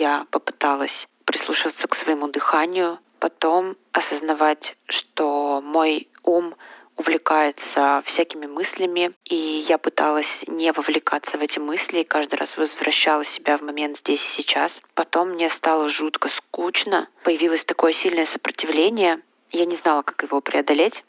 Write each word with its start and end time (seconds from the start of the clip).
я 0.00 0.26
попыталась 0.30 1.08
прислушиваться 1.26 1.86
к 1.86 1.94
своему 1.94 2.26
дыханию, 2.26 2.98
потом 3.18 3.76
осознавать, 3.92 4.76
что 4.86 5.60
мой 5.62 6.08
ум 6.24 6.56
увлекается 6.96 8.02
всякими 8.04 8.46
мыслями, 8.46 9.12
и 9.24 9.36
я 9.36 9.78
пыталась 9.78 10.44
не 10.46 10.72
вовлекаться 10.72 11.38
в 11.38 11.42
эти 11.42 11.58
мысли, 11.58 12.00
и 12.00 12.04
каждый 12.04 12.36
раз 12.36 12.56
возвращала 12.56 13.24
себя 13.24 13.56
в 13.56 13.62
момент 13.62 13.98
здесь 13.98 14.22
и 14.22 14.42
сейчас. 14.42 14.82
Потом 14.94 15.30
мне 15.30 15.48
стало 15.48 15.88
жутко 15.88 16.28
скучно, 16.28 17.08
появилось 17.22 17.64
такое 17.64 17.92
сильное 17.92 18.26
сопротивление, 18.26 19.20
я 19.50 19.64
не 19.66 19.76
знала, 19.76 20.02
как 20.02 20.22
его 20.22 20.40
преодолеть. 20.40 21.04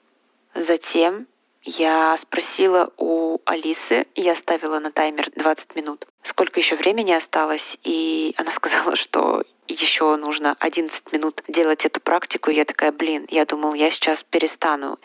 Затем 0.54 1.28
я 1.64 2.18
спросила 2.18 2.92
у 2.98 3.40
Алисы, 3.46 4.08
я 4.16 4.36
ставила 4.36 4.80
на 4.80 4.92
таймер 4.92 5.30
20 5.36 5.76
минут, 5.76 6.08
сколько 6.24 6.60
еще 6.60 6.76
времени 6.76 7.12
осталось, 7.12 7.78
и 7.84 8.34
она 8.38 8.52
сказала, 8.52 8.96
что 8.96 9.44
еще 9.68 10.16
нужно 10.16 10.56
11 10.60 11.14
минут 11.14 11.44
делать 11.48 11.86
эту 11.86 12.02
практику. 12.02 12.52
Я 12.52 12.66
такая, 12.66 12.92
блин, 12.92 13.26
я 13.30 13.46
думал, 13.46 13.74
я 13.74 13.90
сейчас 13.90 14.24
перестану. 14.24 15.00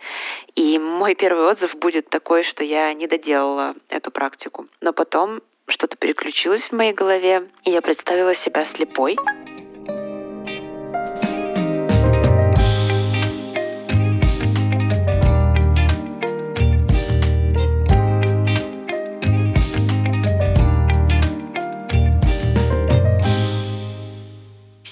И 0.55 0.79
мой 0.79 1.15
первый 1.15 1.47
отзыв 1.47 1.77
будет 1.77 2.09
такой, 2.09 2.43
что 2.43 2.65
я 2.65 2.93
не 2.95 3.07
доделала 3.07 3.75
эту 3.89 4.11
практику. 4.11 4.67
Но 4.81 4.93
потом 4.93 5.41
что-то 5.69 5.97
переключилось 5.97 6.65
в 6.65 6.73
моей 6.73 6.93
голове, 6.93 7.49
и 7.65 7.71
я 7.71 7.83
представила 7.83 8.35
себя 8.35 8.65
слепой. 8.65 9.17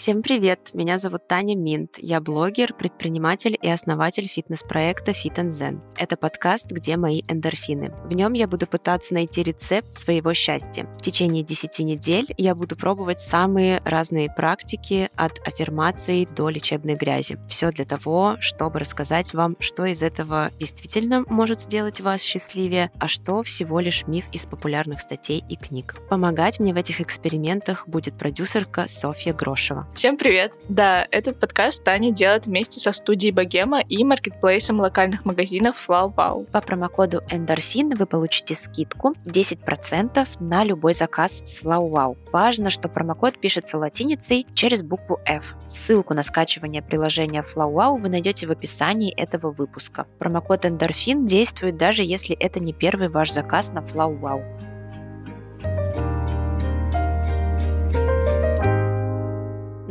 Всем 0.04 0.20
привет! 0.20 0.74
Меня 0.74 0.98
зовут 0.98 1.28
Таня 1.28 1.56
Минт. 1.56 1.96
Я 1.96 2.20
блогер, 2.20 2.74
предприниматель 2.74 3.56
и 3.62 3.70
основатель 3.70 4.26
фитнес-проекта 4.26 5.12
Fit 5.12 5.42
Zen. 5.48 5.80
Это 5.96 6.18
подкаст 6.18 6.66
«Где 6.70 6.98
мои 6.98 7.22
эндорфины?». 7.26 7.90
В 8.04 8.12
нем 8.12 8.34
я 8.34 8.46
буду 8.46 8.66
пытаться 8.66 9.14
найти 9.14 9.42
рецепт 9.42 9.94
своего 9.94 10.34
счастья. 10.34 10.84
В 10.92 11.00
течение 11.00 11.42
10 11.42 11.78
недель 11.78 12.26
я 12.36 12.54
буду 12.54 12.76
пробовать 12.76 13.18
самые 13.18 13.80
разные 13.86 14.28
практики 14.30 15.08
от 15.16 15.38
аффирмаций 15.48 16.26
до 16.26 16.50
лечебной 16.50 16.96
грязи. 16.96 17.38
Все 17.48 17.72
для 17.72 17.86
того, 17.86 18.36
чтобы 18.40 18.80
рассказать 18.80 19.32
вам, 19.32 19.56
что 19.58 19.86
из 19.86 20.02
этого 20.02 20.50
действительно 20.58 21.24
может 21.30 21.62
сделать 21.62 22.02
вас 22.02 22.20
счастливее, 22.20 22.90
а 22.98 23.08
что 23.08 23.42
всего 23.42 23.80
лишь 23.80 24.06
миф 24.06 24.26
из 24.32 24.42
популярных 24.42 25.00
статей 25.00 25.42
и 25.48 25.56
книг. 25.56 25.96
Помогать 26.10 26.60
мне 26.60 26.74
в 26.74 26.76
этих 26.76 27.00
экспериментах 27.00 27.88
будет 27.88 28.18
продюсерка 28.18 28.86
Софья 28.86 29.32
Грошева. 29.32 29.88
Всем 29.94 30.16
привет! 30.16 30.54
Да, 30.68 31.06
этот 31.12 31.38
подкаст 31.38 31.84
Таня 31.84 32.10
делает 32.10 32.46
вместе 32.46 32.80
со 32.80 32.90
студией 32.90 33.32
Богема 33.32 33.80
и 33.80 34.02
маркетплейсом 34.02 34.80
локальных 34.80 35.24
магазинов 35.24 35.88
FlowWow. 35.88 36.50
По 36.50 36.60
промокоду 36.60 37.22
Эндорфин 37.30 37.94
вы 37.94 38.04
получите 38.04 38.56
скидку 38.56 39.14
10% 39.24 40.28
на 40.40 40.64
любой 40.64 40.94
заказ 40.94 41.42
с 41.44 41.62
FlowWow. 41.62 42.16
Важно, 42.32 42.70
что 42.70 42.88
промокод 42.88 43.38
пишется 43.38 43.78
латиницей 43.78 44.48
через 44.54 44.82
букву 44.82 45.20
F. 45.26 45.54
Ссылку 45.68 46.12
на 46.12 46.24
скачивание 46.24 46.82
приложения 46.82 47.44
FlowWow 47.44 48.00
вы 48.00 48.08
найдете 48.08 48.48
в 48.48 48.50
описании 48.50 49.14
этого 49.14 49.52
выпуска. 49.52 50.08
Промокод 50.18 50.66
Эндорфин 50.66 51.24
действует 51.24 51.76
даже 51.76 52.02
если 52.02 52.34
это 52.34 52.58
не 52.58 52.72
первый 52.72 53.08
ваш 53.08 53.30
заказ 53.30 53.72
на 53.72 53.78
FlowWow. 53.78 54.73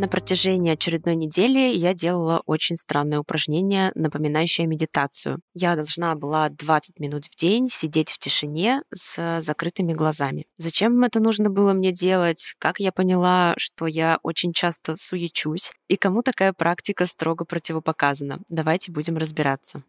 На 0.04 0.09
протяжении 0.09 0.73
очередной 0.73 1.16
недели 1.16 1.73
я 1.73 1.94
делала 1.94 2.44
очень 2.46 2.76
странное 2.76 3.20
упражнение, 3.20 3.94
напоминающее 3.96 4.68
медитацию. 4.68 5.40
Я 5.54 5.78
должна 5.78 6.14
была 6.16 6.50
20 6.50 7.00
минут 7.00 7.24
в 7.28 7.40
день 7.40 7.69
сидеть 7.69 8.09
в 8.09 8.19
тишине 8.19 8.81
с 8.94 9.40
закрытыми 9.40 9.94
глазами. 9.94 10.46
Зачем 10.58 11.02
это 11.03 11.22
нужно 11.22 11.50
было 11.50 11.72
мне 11.72 11.94
делать? 11.94 12.53
Как 12.59 12.81
я 12.81 12.92
поняла, 12.92 13.53
что 13.56 13.88
я 13.88 14.19
очень 14.24 14.52
часто 14.52 14.97
суечусь? 14.97 15.72
И 15.88 15.96
кому 15.96 16.22
такая 16.22 16.52
практика 16.52 17.06
строго 17.06 17.46
противопоказана? 17.46 18.42
Давайте 18.50 18.92
будем 18.92 19.16
разбираться. 19.16 19.84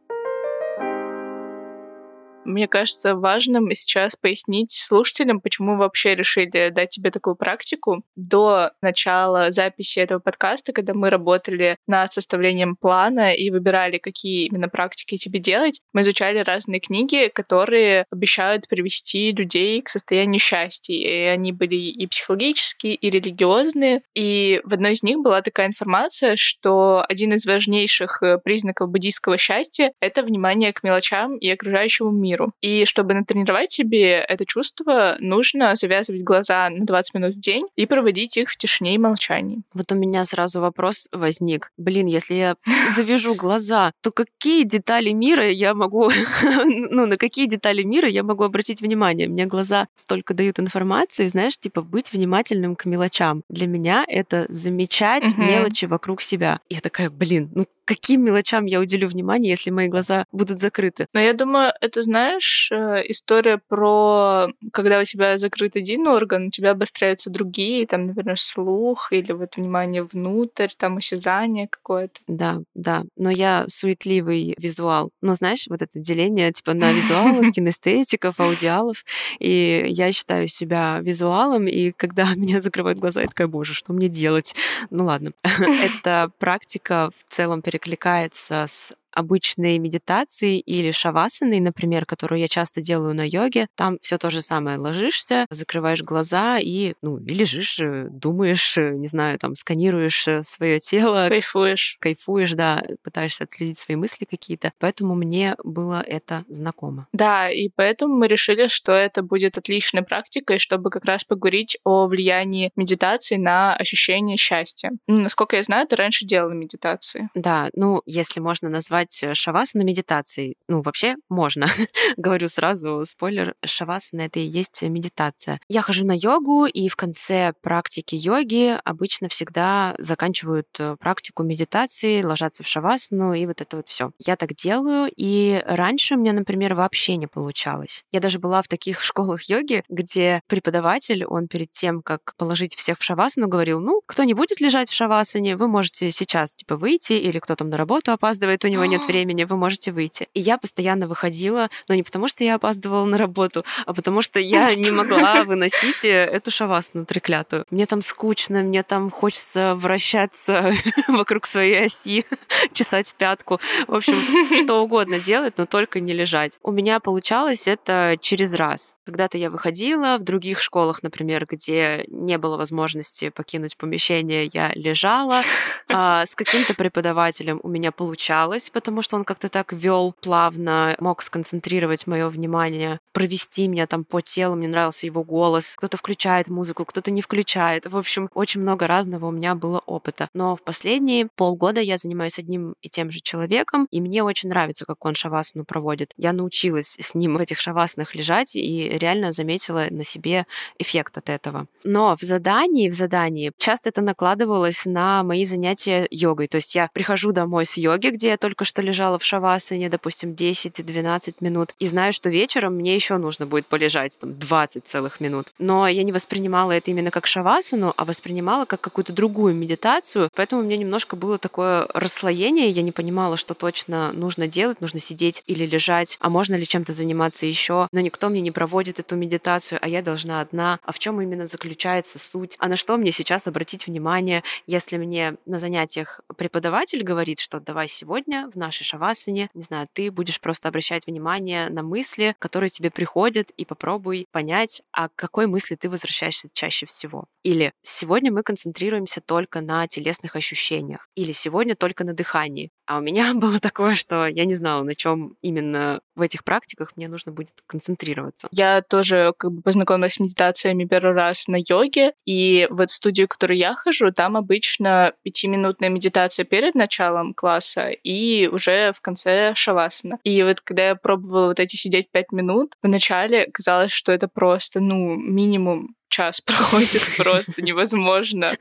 Мне 2.44 2.69
кажется 2.69 3.15
важным 3.15 3.72
сейчас 3.72 4.16
пояснить 4.16 4.72
слушателям, 4.72 5.41
почему 5.41 5.77
вообще 5.77 6.15
решили 6.15 6.71
дать 6.71 6.91
тебе 6.91 7.10
такую 7.10 7.37
практику. 7.37 8.03
До 8.16 8.72
начала 8.82 9.50
записи 9.50 9.99
этого 9.99 10.19
подкаста, 10.19 10.72
когда 10.72 10.94
мы 10.94 11.10
работали 11.10 11.78
над 11.87 12.12
составлением 12.12 12.77
плана 12.77 13.34
и 13.34 13.50
выбирали, 13.50 13.99
какие 13.99 14.47
именно 14.47 14.69
практики 14.69 15.16
тебе 15.16 15.38
делать, 15.38 15.81
мы 15.93 16.03
изучали 16.03 16.38
разные 16.38 16.81
книги, 16.81 17.31
которые 17.34 18.05
обещают 18.10 18.69
привести 18.69 19.32
людей 19.32 19.81
к 19.82 19.88
состоянию 19.88 20.41
счастья. 20.41 20.94
И 20.94 21.09
они 21.25 21.53
были 21.53 21.76
и 21.76 22.06
психологические, 22.06 22.94
и 22.94 23.11
религиозные. 23.11 24.03
И 24.15 24.61
в 24.65 24.72
одной 24.75 24.93
из 24.93 25.03
них 25.03 25.19
была 25.19 25.43
такая 25.43 25.69
информация, 25.69 26.37
что 26.37 27.05
один 27.09 27.32
из 27.32 27.47
важнейших 27.47 28.22
э, 28.22 28.38
признаков 28.38 28.91
буддийского 28.91 29.38
счастья— 29.38 29.93
это 30.00 30.22
внимание 30.22 30.72
к 30.72 30.82
мелочам 30.82 31.37
и 31.37 31.49
окружающему 31.49 32.11
миру 32.11 32.34
миру. 32.34 32.53
И 32.61 32.84
чтобы 32.84 33.15
натренировать 33.15 33.71
себе 33.71 34.17
это 34.17 34.45
чувство, 34.47 35.17
нужно 35.21 35.75
завязывать 35.75 36.22
глаза 36.22 36.69
на 36.71 36.84
20 36.84 37.15
минут 37.15 37.34
в 37.37 37.41
день 37.41 37.67
и 37.77 37.87
проводить 37.87 38.37
их 38.37 38.50
в 38.50 38.56
тишине 38.56 38.95
и 38.95 38.99
молчании. 38.99 39.62
Вот 39.72 39.93
у 39.93 39.95
меня 39.95 40.25
сразу 40.25 40.61
вопрос 40.61 41.09
возник. 41.12 41.71
Блин, 41.77 42.06
если 42.06 42.34
я 42.34 42.56
завяжу 42.97 43.34
глаза, 43.34 43.93
то 44.03 44.11
какие 44.11 44.65
детали 44.65 45.11
мира 45.11 45.50
я 45.50 45.75
могу, 45.75 46.11
ну, 46.65 47.06
на 47.06 47.17
какие 47.17 47.47
детали 47.47 47.83
мира 47.83 48.09
я 48.09 48.23
могу 48.23 48.44
обратить 48.44 48.81
внимание? 48.81 49.28
Мне 49.28 49.47
глаза 49.47 49.87
столько 49.94 50.34
дают 50.34 50.59
информации, 50.59 51.28
знаешь, 51.28 51.59
типа 51.59 51.83
быть 51.83 52.12
внимательным 52.12 52.77
к 52.77 52.84
мелочам. 52.84 53.43
Для 53.49 53.67
меня 53.67 54.05
это 54.09 54.47
замечать 54.49 55.25
угу. 55.25 55.43
мелочи 55.43 55.84
вокруг 55.87 56.23
себя. 56.23 56.61
Я 56.69 56.81
такая, 56.81 57.11
блин, 57.11 57.50
ну 57.55 57.67
каким 57.84 58.25
мелочам 58.25 58.65
я 58.67 58.81
уделю 58.81 59.09
внимание, 59.09 59.50
если 59.50 59.71
мои 59.71 59.89
глаза 59.89 60.27
будут 60.33 60.61
закрыты? 60.61 61.06
Но 61.12 61.21
я 61.21 61.33
думаю, 61.33 61.73
это, 61.81 62.03
знаешь, 62.03 62.24
знаешь, 62.25 62.69
э, 62.73 63.03
история 63.09 63.61
про 63.69 64.49
когда 64.73 65.01
у 65.01 65.05
тебя 65.05 65.39
закрыт 65.39 65.77
один 65.77 66.07
орган, 66.09 66.47
у 66.47 66.51
тебя 66.51 66.71
обостряются 66.71 67.31
другие, 67.31 67.87
там, 67.87 68.07
например, 68.07 68.39
слух 68.39 69.12
или 69.12 69.33
вот 69.33 69.57
внимание 69.57 70.03
внутрь, 70.03 70.69
там 70.77 70.97
осязание 70.97 71.69
какое-то. 71.69 72.21
Да, 72.27 72.61
да. 72.75 73.05
Но 73.17 73.31
я 73.31 73.67
суетливый 73.69 74.55
визуал. 74.59 75.11
Но 75.21 75.35
знаешь, 75.35 75.67
вот 75.69 75.83
это 75.83 75.99
деление 75.99 76.53
типа 76.53 76.73
на 76.75 76.93
визуалов, 76.93 77.53
кинестетиков, 77.55 78.41
аудиалов. 78.41 79.05
И 79.39 79.85
я 79.89 80.11
считаю 80.12 80.49
себя 80.49 81.01
визуалом, 81.01 81.67
и 81.67 81.93
когда 81.93 82.25
меня 82.35 82.61
закрывают 82.61 82.99
глаза, 82.99 83.21
я 83.23 83.29
такая, 83.29 83.49
боже, 83.49 83.75
что 83.75 83.93
мне 83.93 84.09
делать? 84.09 84.55
Ну 84.91 85.05
ладно. 85.05 85.33
Эта 85.43 86.31
практика 86.39 87.11
в 87.17 87.35
целом 87.35 87.61
перекликается 87.61 88.65
с 88.67 88.95
обычной 89.15 89.79
медитации 89.79 90.59
или 90.59 90.91
шавасаны, 90.91 91.61
например, 91.61 92.07
которую 92.07 92.41
я 92.41 92.49
часто 92.49 92.81
делаю 92.81 93.15
на 93.15 93.27
йоге, 93.27 93.69
там 93.77 93.99
все 94.01 94.19
то 94.19 94.31
же 94.31 94.41
самое. 94.41 94.79
Ложишься, 94.79 95.47
закрываешь 95.51 96.03
глаза 96.03 96.59
и, 96.59 96.95
ну, 97.03 97.19
и 97.19 97.35
лежишь, 97.35 97.79
э, 97.81 98.09
думаешь, 98.11 98.77
э, 98.77 98.91
не 98.95 99.09
знаю, 99.09 99.39
там, 99.39 99.55
сканируешь 99.55 100.27
э, 100.29 100.43
свое 100.43 100.81
тело. 100.81 101.29
Кайфуешь. 101.29 101.97
Кайфуешь, 102.01 102.53
да, 102.53 102.83
пытаешься 103.03 103.45
отследить 103.45 103.79
свои 103.79 103.97
мысли 103.97 104.25
какие-то. 104.25 104.73
Поэтому 104.79 105.15
мне 105.15 105.55
было 105.63 106.03
это 106.07 106.45
знакомо. 106.49 107.07
Да, 107.13 107.51
и 107.51 107.71
поэтому 107.75 108.17
мы 108.17 108.29
решили, 108.29 108.69
что 108.69 108.93
это 108.93 109.23
будет 109.23 109.59
отличной 109.59 110.03
практикой, 110.03 110.59
чтобы 110.59 110.91
как 110.91 111.05
раз 111.05 111.25
поговорить 111.25 111.79
о 111.85 112.07
влиянии 112.07 112.71
медитации 112.77 113.37
на 113.37 113.75
ощущение 113.75 114.37
счастья. 114.37 114.91
Ну, 115.06 115.21
насколько 115.21 115.56
я 115.56 115.62
знаю, 115.62 115.87
ты 115.87 115.97
раньше 115.97 116.25
делала 116.25 116.53
медитации. 116.53 117.29
Да, 117.35 117.69
ну, 117.75 118.03
если 118.06 118.41
можно 118.41 118.69
назвать 118.69 119.04
назвать 119.05 119.23
э, 119.23 119.35
шавасана 119.35 119.83
медитацией. 119.83 120.56
Ну, 120.69 120.83
вообще 120.83 121.17
можно. 121.29 121.67
Говорю 122.17 122.49
сразу, 122.49 123.05
спойлер, 123.05 123.55
шавасана— 123.65 124.23
это 124.23 124.39
и 124.41 124.43
есть 124.43 124.83
медитация. 124.83 125.61
Я 125.69 125.83
хожу 125.83 126.05
на 126.05 126.17
йогу, 126.17 126.67
и 126.67 126.89
в 126.89 126.97
конце 126.97 127.53
практики 127.62 128.15
йоги 128.15 128.79
обычно 128.85 129.29
всегда 129.29 129.95
заканчивают 129.99 130.69
э, 130.79 130.97
практику 130.99 131.43
медитации, 131.43 132.23
ложатся 132.23 132.62
в 132.62 132.67
шавасану, 132.67 133.35
и 133.35 133.47
вот 133.47 133.61
это 133.61 133.77
вот 133.77 133.89
все. 133.89 134.11
Я 134.19 134.37
так 134.37 134.55
делаю, 134.55 135.11
и 135.15 135.62
раньше 135.67 136.15
у 136.15 136.19
меня, 136.19 136.33
например, 136.33 136.75
вообще 136.75 137.17
не 137.17 137.27
получалось. 137.27 138.05
Я 138.12 138.21
даже 138.21 138.39
была 138.39 138.62
в 138.62 138.69
таких 138.69 139.03
школах 139.03 139.43
йоги, 139.49 139.83
где 139.89 140.41
преподаватель, 140.47 141.25
он 141.25 141.49
перед 141.49 141.71
тем, 141.71 142.03
как 142.03 142.35
положить 142.37 142.75
всех 142.75 142.99
в 142.99 143.03
шавасану, 143.03 143.49
говорил, 143.49 143.81
ну, 143.81 144.00
кто 144.07 144.25
не 144.25 144.35
будет 144.35 144.61
лежать 144.61 144.89
в 144.89 144.95
шавасане, 144.95 145.57
вы 145.57 145.69
можете 145.69 146.11
сейчас, 146.11 146.55
типа, 146.55 146.77
выйти, 146.77 147.15
или 147.15 147.39
кто 147.39 147.57
там 147.57 147.71
на 147.71 147.77
работу 147.77 148.12
опаздывает, 148.12 148.65
у 148.65 148.69
него 148.69 148.85
нет 148.94 149.06
времени, 149.06 149.44
вы 149.44 149.56
можете 149.56 149.91
выйти. 149.91 150.29
И 150.35 150.41
я 150.41 150.56
постоянно 150.56 151.08
выходила, 151.08 151.69
но 151.88 151.94
не 151.94 152.02
потому, 152.02 152.29
что 152.29 152.44
я 152.44 152.55
опаздывала 152.55 153.05
на 153.05 153.19
работу, 153.19 153.64
а 153.87 153.93
потому 153.93 154.23
что 154.23 154.38
я 154.38 154.75
не 154.75 154.91
могла 154.91 155.43
выносить 155.43 156.05
э, 156.05 156.11
эту 156.11 156.50
шавасну 156.50 157.05
треклятую. 157.05 157.67
Мне 157.70 157.87
там 157.87 158.02
скучно, 158.02 158.62
мне 158.62 158.82
там 158.82 159.11
хочется 159.11 159.75
вращаться 159.75 160.73
вокруг 161.08 161.46
своей 161.46 161.87
оси, 161.87 162.25
чесать 162.73 163.14
пятку. 163.19 163.61
В 163.88 163.94
общем, 163.94 164.14
что 164.62 164.75
угодно 164.82 165.19
делать, 165.19 165.55
но 165.56 165.67
только 165.67 165.99
не 166.00 166.12
лежать. 166.12 166.58
У 166.62 166.70
меня 166.70 167.00
получалось 167.00 167.67
это 167.67 168.17
через 168.20 168.55
раз. 168.55 168.94
Когда-то 169.05 169.38
я 169.38 169.50
выходила, 169.50 170.19
в 170.19 170.23
других 170.23 170.61
школах, 170.61 171.02
например, 171.02 171.47
где 171.50 172.05
не 172.08 172.38
было 172.38 172.56
возможности 172.56 173.31
покинуть 173.31 173.76
помещение, 173.76 174.49
я 174.52 174.70
лежала. 174.75 175.43
А 175.88 176.25
с 176.26 176.35
каким-то 176.35 176.75
преподавателем 176.75 177.61
у 177.62 177.69
меня 177.69 177.93
получалось, 177.93 178.70
потому 178.85 179.01
что 179.01 179.17
он 179.17 179.25
как-то 179.25 179.49
так 179.49 179.73
вел 179.73 180.15
плавно, 180.21 180.95
мог 181.01 181.23
сконцентрировать 181.23 182.07
мое 182.07 182.29
внимание, 182.29 183.01
провести 183.13 183.67
меня 183.67 183.87
там 183.87 184.05
по 184.05 184.21
телу, 184.21 184.57
мне 184.57 184.69
нравился 184.69 185.07
его 185.07 185.25
голос. 185.25 185.75
Кто-то 185.77 185.97
включает 185.97 186.49
музыку, 186.49 186.85
кто-то 186.85 187.11
не 187.11 187.23
включает. 187.23 187.87
В 187.87 187.97
общем, 187.97 188.29
очень 188.35 188.61
много 188.61 188.87
разного 188.87 189.27
у 189.27 189.31
меня 189.31 189.55
было 189.55 189.79
опыта. 189.87 190.29
Но 190.35 190.55
в 190.55 190.63
последние 190.63 191.29
полгода 191.35 191.81
я 191.81 191.97
занимаюсь 191.97 192.39
одним 192.39 192.75
и 192.83 192.91
тем 192.91 193.11
же 193.11 193.21
человеком, 193.21 193.89
и 193.91 194.03
мне 194.03 194.23
очень 194.23 194.51
нравится, 194.51 194.85
как 194.85 195.03
он 195.07 195.15
шавасну 195.15 195.65
проводит. 195.65 196.13
Я 196.19 196.35
научилась 196.35 196.99
с 197.01 197.15
ним 197.15 197.39
в 197.39 197.41
этих 197.41 197.59
шаваснах 197.59 198.15
лежать 198.15 198.55
и 198.55 198.91
реально 198.91 199.33
заметила 199.33 199.87
на 199.89 200.05
себе 200.05 200.47
эффект 200.79 201.17
от 201.17 201.31
этого. 201.31 201.69
Но 201.85 202.17
в 202.17 202.21
задании, 202.21 202.91
в 202.91 202.95
задании 202.95 203.51
часто 203.57 203.89
это 203.89 204.03
накладывалось 204.03 204.85
на 204.85 205.23
мои 205.23 205.47
занятия 205.47 206.07
йогой. 206.11 206.49
То 206.49 206.57
есть 206.57 206.75
я 206.75 206.91
прихожу 206.93 207.33
домой 207.33 207.65
с 207.65 207.79
йоги, 207.79 208.09
где 208.09 208.29
я 208.29 208.37
только 208.37 208.67
что 208.67 208.74
лежала 208.82 209.19
в 209.19 209.25
шавасане, 209.25 209.88
допустим, 209.88 210.32
10-12 210.32 211.35
минут, 211.41 211.75
и 211.79 211.87
знаю, 211.87 212.12
что 212.12 212.31
вечером 212.31 212.75
мне 212.75 212.94
еще 212.94 213.17
нужно 213.17 213.47
будет 213.47 213.67
полежать 213.67 214.19
там 214.19 214.38
20 214.38 214.87
целых 214.87 215.21
минут. 215.21 215.49
Но 215.59 215.88
я 215.88 216.03
не 216.03 216.12
воспринимала 216.12 216.73
это 216.73 216.91
именно 216.91 217.11
как 217.11 217.26
шавасану, 217.26 217.94
а 217.97 218.05
воспринимала 218.05 218.65
как 218.65 218.81
какую-то 218.81 219.12
другую 219.12 219.55
медитацию, 219.55 220.31
поэтому 220.35 220.62
у 220.62 220.65
меня 220.65 220.76
немножко 220.76 221.17
было 221.17 221.38
такое 221.38 221.87
расслоение, 221.93 222.71
я 222.71 222.82
не 222.82 222.93
понимала, 222.93 223.37
что 223.37 223.55
точно 223.55 224.12
нужно 224.12 224.47
делать, 224.47 224.81
нужно 224.81 225.00
сидеть 225.00 225.43
или 225.47 225.67
лежать, 225.67 226.17
а 226.21 226.29
можно 226.29 226.55
ли 226.55 226.67
чем-то 226.67 226.93
заниматься 226.93 227.47
еще, 227.47 227.88
но 227.93 228.00
никто 228.00 228.29
мне 228.29 228.41
не 228.41 228.50
проводит 228.50 228.99
эту 228.99 229.17
медитацию, 229.17 229.79
а 229.81 229.88
я 229.88 230.03
должна 230.03 230.41
одна. 230.41 230.79
А 230.85 230.93
в 230.93 230.99
чем 230.99 231.21
именно 231.21 231.47
заключается 231.47 232.19
суть? 232.19 232.56
А 232.59 232.69
на 232.69 232.76
что 232.76 232.97
мне 232.97 233.12
сейчас 233.12 233.47
обратить 233.47 233.87
внимание, 233.87 234.43
если 234.67 234.97
мне 234.97 235.37
на 235.47 235.59
занятиях 235.59 236.21
преподаватель 236.37 237.03
говорит, 237.03 237.41
что 237.41 237.61
давай 237.61 237.88
сегодня 237.88 238.50
в 238.53 238.56
нашей 238.64 238.84
шавасане, 238.84 239.50
не 239.55 239.62
знаю, 239.62 239.88
ты 239.93 240.11
будешь 240.11 240.40
просто 240.40 240.69
обращать 240.69 241.06
внимание 241.06 241.69
на 241.69 241.82
мысли, 241.82 242.34
которые 242.38 242.70
тебе 242.70 242.90
приходят, 242.90 243.50
и 243.56 243.64
попробуй 243.64 244.26
понять, 244.32 244.82
а 244.93 245.08
к 245.08 245.14
какой 245.16 245.46
мысли 245.46 245.75
ты 245.75 245.88
возвращаешься 245.90 246.49
чаще 246.52 246.87
всего. 246.87 247.26
Или 247.43 247.72
сегодня 247.82 248.32
мы 248.32 248.43
концентрируемся 248.43 249.20
только 249.20 249.61
на 249.61 249.87
телесных 249.87 250.34
ощущениях. 250.34 251.08
Или 251.14 251.32
сегодня 251.32 251.76
только 251.76 252.05
на 252.05 252.14
дыхании. 252.14 252.70
А 252.87 252.99
у 252.99 253.00
меня 253.00 253.32
было 253.34 253.61
такое, 253.61 253.94
что 253.94 254.26
я 254.26 254.44
не 254.44 254.55
знала, 254.55 254.82
на 254.82 254.94
чем 254.94 255.37
именно 255.43 256.00
в 256.14 256.22
этих 256.22 256.44
практиках 256.44 256.93
мне 256.96 257.08
нужно 257.08 257.32
будет 257.32 257.55
концентрироваться. 257.66 258.49
Я 258.50 258.82
тоже 258.82 259.34
как 259.37 259.52
бы 259.52 259.62
познакомилась 259.62 260.14
с 260.14 260.20
медитациями 260.20 260.84
первый 260.84 261.12
раз 261.12 261.49
на 261.49 261.56
йоге, 261.56 262.12
и 262.25 262.66
вот 262.70 262.90
в 262.90 262.94
студию, 262.94 263.26
в 263.26 263.31
которую 263.31 263.58
я 263.58 263.75
хожу, 263.75 264.11
там 264.12 264.37
обычно 264.37 265.12
пятиминутная 265.22 265.88
медитация 265.88 266.44
перед 266.44 266.75
началом 266.75 267.34
класса 267.34 267.88
и 267.88 268.44
уже 268.49 268.93
в 268.93 269.00
конце 269.00 269.55
шавасана. 269.55 270.19
И 270.25 270.43
вот 270.43 270.61
когда 270.61 270.88
я 270.88 270.94
пробовала 270.96 271.49
вот 271.49 271.61
эти 271.61 271.76
сидеть 271.76 272.11
пять 272.11 272.32
минут, 272.32 272.75
вначале 272.82 273.46
казалось, 273.52 273.93
что 273.93 274.12
это 274.12 274.29
просто, 274.29 274.81
ну, 274.81 275.17
минимум 275.17 275.94
час 276.09 276.41
проходит 276.45 277.03
просто 277.17 277.62
невозможно, 277.62 278.56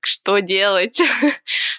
что 0.00 0.38
делать. 0.38 1.00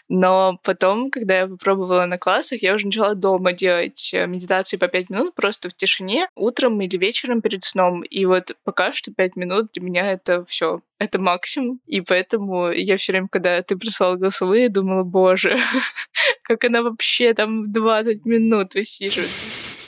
Но 0.09 0.59
потом, 0.63 1.11
когда 1.11 1.39
я 1.39 1.47
попробовала 1.47 2.05
на 2.05 2.17
классах, 2.17 2.61
я 2.61 2.73
уже 2.73 2.85
начала 2.85 3.13
дома 3.13 3.53
делать 3.53 4.11
э, 4.13 4.25
медитации 4.25 4.77
по 4.77 4.87
пять 4.87 5.09
минут 5.09 5.35
просто 5.35 5.69
в 5.69 5.75
тишине, 5.75 6.27
утром 6.35 6.79
или 6.81 6.97
вечером 6.97 7.41
перед 7.41 7.63
сном. 7.63 8.03
И 8.03 8.25
вот 8.25 8.55
пока 8.63 8.93
что 8.93 9.11
пять 9.11 9.35
минут 9.35 9.71
для 9.73 9.83
меня 9.83 10.11
это 10.11 10.45
все 10.45 10.81
это 10.99 11.19
максимум. 11.19 11.79
И 11.85 12.01
поэтому 12.01 12.71
я 12.71 12.97
все 12.97 13.11
время, 13.11 13.27
когда 13.29 13.61
ты 13.61 13.77
прислал 13.77 14.15
голосовые, 14.15 14.69
думала, 14.69 15.03
боже, 15.03 15.57
как 16.43 16.63
она 16.63 16.81
вообще 16.81 17.33
там 17.33 17.71
20 17.71 18.25
минут 18.25 18.73
высиживает 18.75 19.29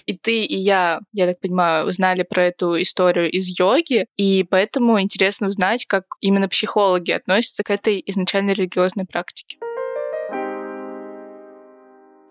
и 0.10 0.18
ты, 0.18 0.44
и 0.44 0.58
я, 0.58 1.02
я 1.14 1.28
так 1.28 1.40
понимаю, 1.40 1.86
узнали 1.86 2.24
про 2.24 2.46
эту 2.46 2.82
историю 2.82 3.30
из 3.30 3.60
йоги, 3.60 4.08
и 4.18 4.44
поэтому 4.44 5.00
интересно 5.00 5.50
узнать, 5.50 5.86
как 5.86 6.06
именно 6.20 6.50
психологи 6.50 7.12
относятся 7.12 7.62
к 7.64 7.70
этой 7.70 8.02
изначально 8.08 8.54
религиозной 8.54 9.06
практике. 9.06 9.58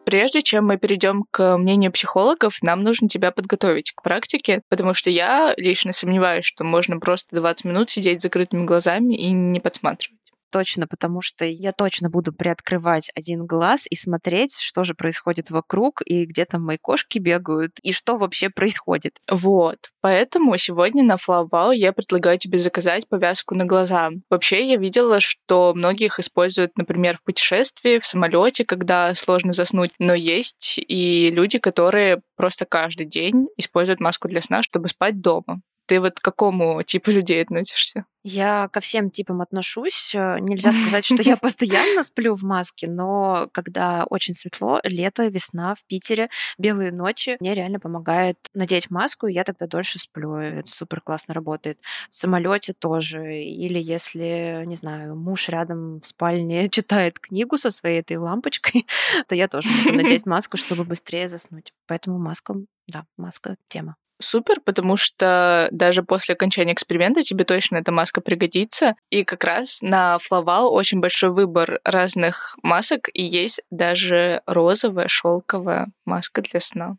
Прежде 0.05 0.43
чем 0.43 0.67
мы 0.67 0.77
перейдем 0.77 1.25
к 1.31 1.57
мнению 1.57 1.93
психологов, 1.93 2.63
нам 2.63 2.83
нужно 2.83 3.09
тебя 3.09 3.31
подготовить 3.31 3.93
к 3.93 4.03
практике, 4.03 4.63
потому 4.69 4.93
что 4.93 5.11
я 5.11 5.55
лично 5.57 5.93
сомневаюсь, 5.93 6.47
что 6.47 6.65
можно 6.65 6.99
просто 6.99 7.37
20 7.37 7.65
минут 7.65 7.91
сидеть 7.91 8.21
с 8.21 8.23
закрытыми 8.25 8.65
глазами 8.65 9.15
и 9.15 9.31
не 9.31 9.61
подсматривать 9.61 10.18
точно, 10.51 10.87
потому 10.87 11.21
что 11.23 11.45
я 11.45 11.73
точно 11.73 12.11
буду 12.11 12.33
приоткрывать 12.33 13.11
один 13.15 13.47
глаз 13.47 13.87
и 13.89 13.97
смотреть, 13.97 14.57
что 14.59 14.85
же 14.85 14.95
происходит 14.95 15.51
вокруг, 15.51 16.03
и 16.05 16.25
где 16.25 16.45
там 16.45 16.63
мои 16.65 16.77
кошки 16.77 17.19
бегают, 17.19 17.73
и 17.83 17.93
что 17.93 18.17
вообще 18.17 18.51
происходит. 18.51 19.19
Вот. 19.31 19.79
Поэтому 20.01 20.57
сегодня 20.59 21.03
на 21.05 21.17
Флавау 21.17 21.73
я 21.73 21.93
предлагаю 21.93 22.39
тебе 22.39 22.59
заказать 22.59 23.09
повязку 23.09 23.55
на 23.55 23.65
глаза. 23.65 24.11
Вообще, 24.31 24.69
я 24.69 24.77
видела, 24.77 25.21
что 25.21 25.73
многих 25.75 26.19
используют, 26.19 26.77
например, 26.77 27.17
в 27.17 27.23
путешествии, 27.23 27.99
в 27.99 28.07
самолете, 28.07 28.65
когда 28.65 29.15
сложно 29.15 29.53
заснуть, 29.53 29.93
но 29.99 30.15
есть 30.15 30.75
и 30.79 31.31
люди, 31.31 31.59
которые 31.59 32.23
просто 32.37 32.65
каждый 32.65 33.07
день 33.07 33.49
используют 33.57 34.01
маску 34.01 34.29
для 34.29 34.43
сна, 34.43 34.63
чтобы 34.63 34.89
спать 34.89 35.21
дома. 35.21 35.61
Ты 35.89 36.01
вот 36.01 36.21
к 36.21 36.23
какому 36.23 36.83
типу 36.83 37.11
людей 37.11 37.43
относишься? 37.43 38.05
Я 38.23 38.69
ко 38.69 38.81
всем 38.81 39.11
типам 39.11 39.41
отношусь. 39.41 40.15
Э, 40.15 40.39
нельзя 40.39 40.71
сказать, 40.71 41.07
что 41.07 41.23
я 41.23 41.37
постоянно 41.39 42.03
сплю 42.03 42.35
в 42.35 42.43
маске, 42.43 42.87
но 42.87 43.49
когда 43.53 44.05
очень 44.05 44.35
светло, 44.35 44.81
лето, 44.85 45.29
весна 45.29 45.75
в 45.75 45.83
Питере, 45.87 46.29
белые 46.59 46.93
ночи, 46.93 47.39
мне 47.41 47.55
реально 47.55 47.81
помогает 47.81 48.37
надеть 48.53 48.91
маску, 48.91 49.29
и 49.29 49.33
я 49.33 49.45
тогда 49.45 49.67
дольше 49.67 49.99
сплю. 49.99 50.35
Это 50.37 50.71
супер 50.71 51.01
классно 51.01 51.33
работает. 51.33 51.79
В 52.11 52.15
самолете 52.15 52.75
тоже. 52.75 53.43
Или 53.43 53.79
если, 53.79 54.65
не 54.67 54.77
знаю, 54.77 55.17
муж 55.17 55.49
рядом 55.49 56.01
в 56.01 56.07
спальне 56.07 56.69
читает 56.71 57.19
книгу 57.19 57.57
со 57.57 57.71
своей 57.71 58.01
этой 58.01 58.19
лампочкой, 58.19 58.87
то 59.27 59.35
я 59.35 59.49
тоже 59.49 59.71
могу 59.71 59.97
надеть 59.97 60.27
маску, 60.27 60.59
чтобы 60.59 60.85
быстрее 60.85 61.31
заснуть. 61.31 61.73
Поэтому 61.87 62.19
маска, 62.19 62.57
да, 62.87 63.07
маска 63.17 63.57
тема 63.69 63.97
супер, 64.21 64.61
потому 64.61 64.97
что 64.97 65.69
даже 65.71 66.03
после 66.03 66.35
окончания 66.35 66.73
эксперимента 66.73 67.23
тебе 67.23 67.45
точно 67.45 67.77
эта 67.77 67.93
маска 67.93 68.21
пригодится. 68.21 68.95
И 69.11 69.25
как 69.25 69.45
раз 69.45 69.81
на 69.83 70.19
Флавал 70.19 70.73
очень 70.73 71.01
большой 71.01 71.31
выбор 71.31 71.81
разных 71.85 72.57
масок, 72.63 73.09
и 73.13 73.23
есть 73.23 73.61
даже 73.71 74.43
розовая 74.47 75.09
шелковая 75.09 75.89
маска 76.05 76.43
для 76.43 76.61
сна. 76.61 76.97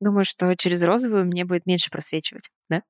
Думаю, 0.00 0.24
что 0.24 0.54
через 0.56 0.82
розовую 0.82 1.24
мне 1.26 1.44
будет 1.44 1.66
меньше 1.66 1.90
просвечивать, 1.90 2.50
да? 2.68 2.82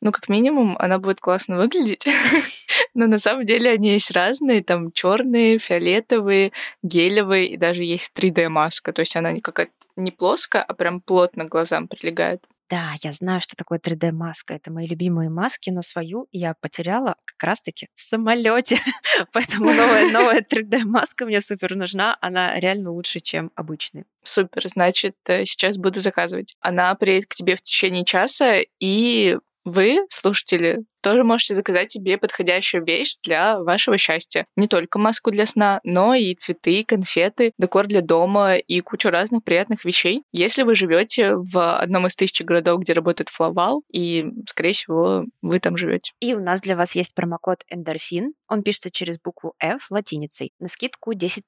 Ну, 0.00 0.12
как 0.12 0.28
минимум, 0.28 0.76
она 0.78 0.98
будет 0.98 1.20
классно 1.20 1.56
выглядеть. 1.56 2.04
Но 2.94 3.06
на 3.06 3.18
самом 3.18 3.46
деле 3.46 3.70
они 3.70 3.92
есть 3.92 4.10
разные, 4.10 4.62
там 4.62 4.92
черные, 4.92 5.58
фиолетовые, 5.58 6.52
гелевые, 6.82 7.48
и 7.48 7.56
даже 7.56 7.82
есть 7.82 8.12
3D-маска. 8.14 8.92
То 8.92 9.00
есть 9.00 9.16
она 9.16 9.32
не 9.32 9.40
какая-то 9.40 9.72
не 9.96 10.10
плоская, 10.10 10.62
а 10.62 10.74
прям 10.74 11.00
плотно 11.00 11.44
к 11.44 11.50
глазам 11.50 11.88
прилегает. 11.88 12.44
Да, 12.70 12.94
я 13.02 13.12
знаю, 13.12 13.40
что 13.40 13.56
такое 13.56 13.78
3D-маска. 13.78 14.54
Это 14.54 14.70
мои 14.70 14.86
любимые 14.86 15.30
маски, 15.30 15.70
но 15.70 15.80
свою 15.80 16.28
я 16.32 16.54
потеряла 16.60 17.16
как 17.24 17.42
раз-таки 17.42 17.88
в 17.94 18.00
самолете. 18.00 18.80
Поэтому 19.32 19.72
новая, 19.72 20.10
новая 20.10 20.42
3D-маска 20.42 21.24
мне 21.24 21.40
супер 21.40 21.76
нужна. 21.76 22.18
Она 22.20 22.58
реально 22.60 22.90
лучше, 22.90 23.20
чем 23.20 23.50
обычная. 23.54 24.04
Супер, 24.22 24.68
значит, 24.68 25.16
э, 25.26 25.46
сейчас 25.46 25.78
буду 25.78 26.00
заказывать. 26.00 26.56
Она 26.60 26.94
приедет 26.94 27.28
к 27.28 27.34
тебе 27.34 27.56
в 27.56 27.62
течение 27.62 28.04
часа, 28.04 28.58
и 28.78 29.38
вы, 29.64 30.00
слушатели, 30.10 30.80
тоже 31.08 31.24
можете 31.24 31.54
заказать 31.54 31.90
себе 31.90 32.18
подходящую 32.18 32.84
вещь 32.84 33.16
для 33.24 33.58
вашего 33.60 33.96
счастья. 33.96 34.44
Не 34.56 34.68
только 34.68 34.98
маску 34.98 35.30
для 35.30 35.46
сна, 35.46 35.80
но 35.84 36.14
и 36.14 36.34
цветы, 36.34 36.84
конфеты, 36.84 37.52
декор 37.58 37.86
для 37.86 38.02
дома 38.02 38.56
и 38.56 38.80
кучу 38.80 39.08
разных 39.08 39.42
приятных 39.42 39.86
вещей. 39.86 40.22
Если 40.32 40.64
вы 40.64 40.74
живете 40.74 41.34
в 41.34 41.78
одном 41.78 42.06
из 42.06 42.14
тысячи 42.14 42.42
городов, 42.42 42.80
где 42.80 42.92
работает 42.92 43.30
Флавал, 43.30 43.82
и, 43.90 44.26
скорее 44.46 44.72
всего, 44.72 45.24
вы 45.40 45.60
там 45.60 45.78
живете. 45.78 46.12
И 46.20 46.34
у 46.34 46.40
нас 46.40 46.60
для 46.60 46.76
вас 46.76 46.94
есть 46.94 47.14
промокод 47.14 47.64
Эндорфин. 47.70 48.34
Он 48.48 48.62
пишется 48.62 48.90
через 48.90 49.18
букву 49.18 49.54
F 49.62 49.90
латиницей 49.90 50.52
на 50.58 50.68
скидку 50.68 51.12
10%. 51.12 51.40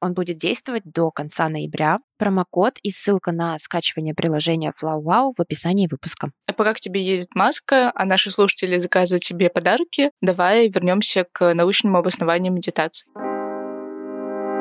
Он 0.00 0.14
будет 0.14 0.38
действовать 0.38 0.84
до 0.84 1.10
конца 1.10 1.48
ноября. 1.48 1.98
Промокод 2.18 2.78
и 2.82 2.92
ссылка 2.92 3.32
на 3.32 3.58
скачивание 3.58 4.14
приложения 4.14 4.72
FlowWow 4.80 5.32
в 5.36 5.40
описании 5.40 5.88
выпуска. 5.90 6.30
А 6.46 6.52
пока 6.52 6.74
к 6.74 6.80
тебе 6.80 7.02
ездит 7.02 7.34
маска, 7.34 7.90
а 7.94 8.04
наши 8.04 8.30
слушатели 8.30 8.78
заказывают 8.92 9.24
себе 9.24 9.48
подарки, 9.48 10.10
давай 10.20 10.68
вернемся 10.68 11.24
к 11.32 11.54
научному 11.54 11.98
обоснованию 11.98 12.52
медитации 12.52 13.06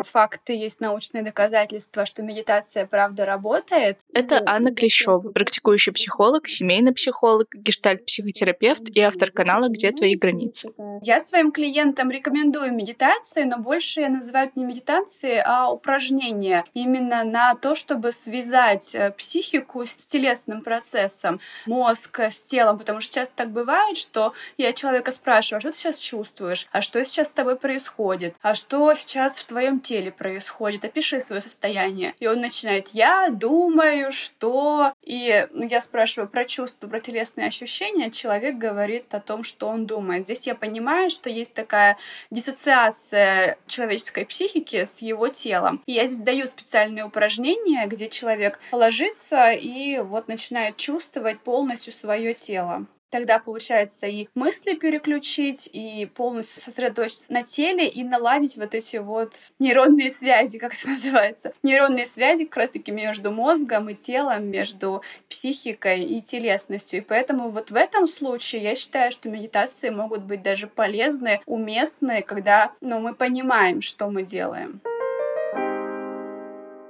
факты, 0.03 0.53
есть 0.53 0.79
научные 0.79 1.23
доказательства, 1.23 2.05
что 2.05 2.21
медитация 2.21 2.85
правда 2.85 3.25
работает. 3.25 3.99
Это 4.13 4.39
ну, 4.39 4.45
Анна 4.47 4.73
Клещева, 4.73 5.31
практикующий 5.31 5.91
психолог, 5.91 6.47
семейный 6.47 6.93
психолог, 6.93 7.47
гештальт-психотерапевт 7.53 8.89
и 8.89 8.99
автор 9.01 9.31
канала 9.31 9.69
«Где 9.69 9.91
твои 9.91 10.15
границы?». 10.15 10.71
Я 11.01 11.19
своим 11.19 11.51
клиентам 11.51 12.11
рекомендую 12.11 12.73
медитации, 12.73 13.43
но 13.43 13.57
больше 13.57 14.01
я 14.01 14.09
называю 14.09 14.51
не 14.55 14.65
медитации, 14.65 15.41
а 15.45 15.69
упражнения 15.71 16.65
именно 16.73 17.23
на 17.23 17.55
то, 17.55 17.75
чтобы 17.75 18.11
связать 18.11 18.95
э, 18.95 19.11
психику 19.11 19.85
с 19.85 19.95
телесным 19.95 20.61
процессом, 20.61 21.39
мозг 21.65 22.19
с 22.19 22.43
телом, 22.43 22.77
потому 22.77 23.01
что 23.01 23.13
часто 23.13 23.35
так 23.35 23.51
бывает, 23.51 23.97
что 23.97 24.33
я 24.57 24.73
человека 24.73 25.11
спрашиваю, 25.11 25.57
а 25.57 25.61
что 25.61 25.71
ты 25.71 25.77
сейчас 25.77 25.97
чувствуешь, 25.97 26.67
а 26.71 26.81
что 26.81 27.03
сейчас 27.05 27.29
с 27.29 27.31
тобой 27.31 27.55
происходит, 27.55 28.35
а 28.41 28.53
что 28.53 28.93
сейчас 28.93 29.37
в 29.37 29.45
твоем 29.45 29.79
теле 29.79 29.90
теле 29.91 30.11
происходит, 30.11 30.85
опиши 30.85 31.19
свое 31.19 31.41
состояние. 31.41 32.13
И 32.21 32.27
он 32.27 32.39
начинает, 32.39 32.89
я 32.89 33.27
думаю, 33.29 34.13
что... 34.13 34.93
И 35.01 35.47
ну, 35.51 35.67
я 35.67 35.81
спрашиваю 35.81 36.29
про 36.29 36.45
чувства, 36.45 36.87
про 36.87 37.01
телесные 37.01 37.47
ощущения, 37.47 38.09
человек 38.09 38.55
говорит 38.55 39.13
о 39.13 39.19
том, 39.19 39.43
что 39.43 39.67
он 39.67 39.85
думает. 39.85 40.25
Здесь 40.25 40.47
я 40.47 40.55
понимаю, 40.55 41.09
что 41.09 41.29
есть 41.29 41.53
такая 41.53 41.97
диссоциация 42.29 43.57
человеческой 43.67 44.25
психики 44.25 44.85
с 44.85 45.01
его 45.01 45.27
телом. 45.27 45.83
И 45.85 45.91
я 45.91 46.05
здесь 46.05 46.19
даю 46.19 46.45
специальные 46.45 47.03
упражнения, 47.03 47.85
где 47.85 48.07
человек 48.07 48.59
ложится 48.71 49.51
и 49.51 49.99
вот 49.99 50.29
начинает 50.29 50.77
чувствовать 50.77 51.41
полностью 51.41 51.91
свое 51.91 52.33
тело. 52.33 52.87
Тогда 53.11 53.39
получается 53.39 54.07
и 54.07 54.29
мысли 54.35 54.73
переключить, 54.73 55.69
и 55.71 56.05
полностью 56.05 56.61
сосредоточиться 56.61 57.31
на 57.31 57.43
теле, 57.43 57.85
и 57.85 58.05
наладить 58.05 58.55
вот 58.55 58.73
эти 58.73 58.97
вот 58.97 59.35
нейронные 59.59 60.09
связи, 60.09 60.57
как 60.57 60.73
это 60.73 60.87
называется. 60.87 61.53
Нейронные 61.61 62.05
связи 62.05 62.45
как 62.45 62.57
раз-таки 62.57 62.91
между 62.91 63.31
мозгом 63.31 63.89
и 63.89 63.95
телом, 63.95 64.47
между 64.47 65.03
психикой 65.29 66.05
и 66.05 66.21
телесностью. 66.21 66.99
И 66.99 67.03
поэтому 67.03 67.49
вот 67.49 67.69
в 67.69 67.75
этом 67.75 68.07
случае 68.07 68.63
я 68.63 68.75
считаю, 68.75 69.11
что 69.11 69.29
медитации 69.29 69.89
могут 69.89 70.23
быть 70.23 70.41
даже 70.41 70.67
полезны, 70.67 71.41
уместны, 71.45 72.21
когда 72.21 72.71
ну, 72.79 72.99
мы 72.99 73.13
понимаем, 73.13 73.81
что 73.81 74.09
мы 74.09 74.23
делаем. 74.23 74.81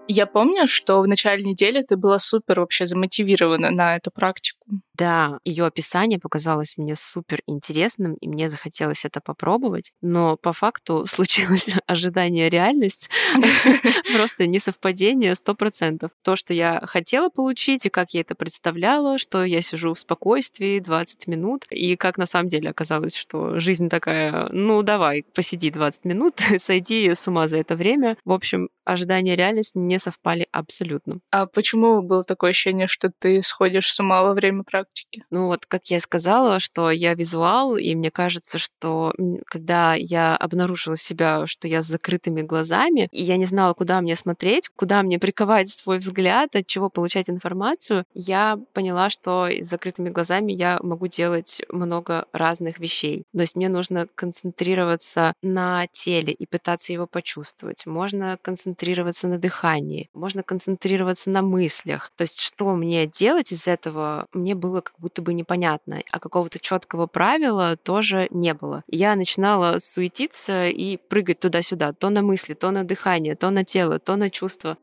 Я 0.08 0.25
помню, 0.25 0.68
что 0.68 1.01
в 1.01 1.08
начале 1.08 1.42
недели 1.42 1.82
ты 1.84 1.96
была 1.96 2.20
супер 2.20 2.60
вообще 2.60 2.86
замотивирована 2.86 3.72
на 3.72 3.96
эту 3.96 4.12
практику. 4.12 4.61
Да, 4.94 5.40
ее 5.44 5.66
описание 5.66 6.20
показалось 6.20 6.78
мне 6.78 6.96
супер 6.96 7.42
интересным, 7.48 8.13
и 8.16 8.28
мне 8.28 8.50
захотелось 8.50 9.06
это 9.06 9.20
попробовать. 9.20 9.94
Но 10.01 10.38
по 10.38 10.54
факту 10.54 11.06
случилось 11.10 11.70
ожидание 11.88 12.50
реальность. 12.50 13.10
Просто 14.16 14.48
несовпадение 14.48 15.36
сто 15.36 15.56
процентов. 15.56 16.12
То, 16.24 16.36
что 16.36 16.54
я 16.54 16.82
хотела 16.86 17.30
получить, 17.30 17.86
и 17.86 17.90
как 17.90 18.12
я 18.12 18.22
это 18.22 18.36
представляла, 18.36 19.18
что 19.18 19.44
я 19.44 19.62
сижу 19.62 19.94
в 19.94 20.00
спокойствии 20.00 20.80
20 20.80 21.28
минут, 21.28 21.66
и 21.70 21.96
как 21.96 22.18
на 22.18 22.25
самом 22.25 22.48
деле 22.48 22.70
оказалось, 22.70 23.16
что 23.16 23.60
жизнь 23.60 23.90
такая, 23.90 24.50
ну 24.51 24.84
давай, 24.84 25.24
посиди 25.34 25.72
20 25.72 26.06
минут, 26.06 26.40
сойди 26.60 27.10
с 27.10 27.28
ума 27.28 27.48
за 27.48 27.58
это 27.58 27.75
время. 27.75 28.18
В 28.24 28.32
общем, 28.32 28.70
ожидания 28.86 29.34
и 29.34 29.38
реальность 29.38 29.75
не 29.75 30.00
совпали 30.00 30.48
абсолютно. 30.51 31.20
А 31.32 31.46
почему 31.46 32.01
было 32.01 32.24
такое 32.24 32.51
ощущение, 32.51 32.88
что 32.88 33.10
ты 33.18 33.42
сходишь 33.42 33.92
с 33.92 34.00
ума 34.00 34.22
во 34.22 34.34
время 34.34 34.61
практики? 34.63 35.24
Ну 35.30 35.48
вот, 35.48 35.65
как 35.65 35.88
я 35.88 36.00
сказала, 36.00 36.60
что 36.60 36.91
я 36.91 37.13
визуал, 37.13 37.77
и 37.77 37.96
мне 37.96 38.12
кажется, 38.12 38.58
что 38.58 39.13
когда 39.46 39.94
я 39.96 40.36
обнаружила 40.36 40.98
себя, 40.98 41.46
что 41.48 41.68
я 41.68 41.84
с 41.84 41.88
закрытыми 41.88 42.41
глазами, 42.41 43.08
и 43.12 43.24
я 43.24 43.38
не 43.38 43.46
знала, 43.46 43.74
куда 43.74 44.01
мне 44.01 44.15
смотреть, 44.15 44.70
куда 44.75 45.03
мне 45.03 45.20
приковать 45.20 45.70
свой 45.70 45.98
взгляд, 45.98 46.56
от 46.56 46.68
чего 46.68 46.89
получать 46.89 47.30
информацию, 47.30 48.06
я 48.13 48.58
поняла, 48.74 49.10
что 49.10 49.48
с 49.50 49.68
закрытыми 49.68 50.10
глазами 50.10 50.51
я 50.51 50.80
могу 50.82 51.08
делать 51.08 51.62
много 51.70 52.25
разных 52.34 52.80
вещей. 52.80 53.24
То 53.34 53.41
есть 53.41 53.56
мне 53.56 53.70
нужно 53.70 54.08
концентрироваться 54.15 55.34
на 55.41 55.88
теле 55.88 56.34
и 56.34 56.46
пытаться 56.46 56.94
его 56.94 57.08
почувствовать. 57.08 57.86
Можно 57.86 58.38
концентрироваться 58.41 59.27
на 59.27 59.38
дыхании, 59.38 60.10
можно 60.13 60.44
концентрироваться 60.44 61.30
на 61.30 61.41
мыслях. 61.41 62.12
То 62.15 62.24
есть 62.24 62.39
что 62.39 62.75
мне 62.75 63.08
делать 63.08 63.51
из 63.51 63.68
этого, 63.68 64.27
мне 64.34 64.50
было 64.55 64.81
как 64.81 64.96
будто 64.98 65.22
бы 65.22 65.34
непонятно, 65.34 66.01
а 66.12 66.20
какого-то 66.20 66.60
четкого 66.60 67.08
правила 67.08 67.77
тоже 67.77 68.27
не 68.31 68.53
было. 68.53 68.84
Я 68.88 69.15
начинала 69.15 69.79
суетиться 69.79 70.67
и 70.67 70.98
прыгать 70.98 71.39
туда-сюда, 71.39 71.93
то 71.93 72.10
на 72.10 72.22
мысли, 72.22 72.53
то 72.53 72.72
на 72.72 72.84
дыхание, 72.84 73.36
то 73.36 73.50
на 73.50 73.63
тело, 73.63 74.00
то 74.00 74.15
на 74.15 74.29
чувства. 74.29 74.77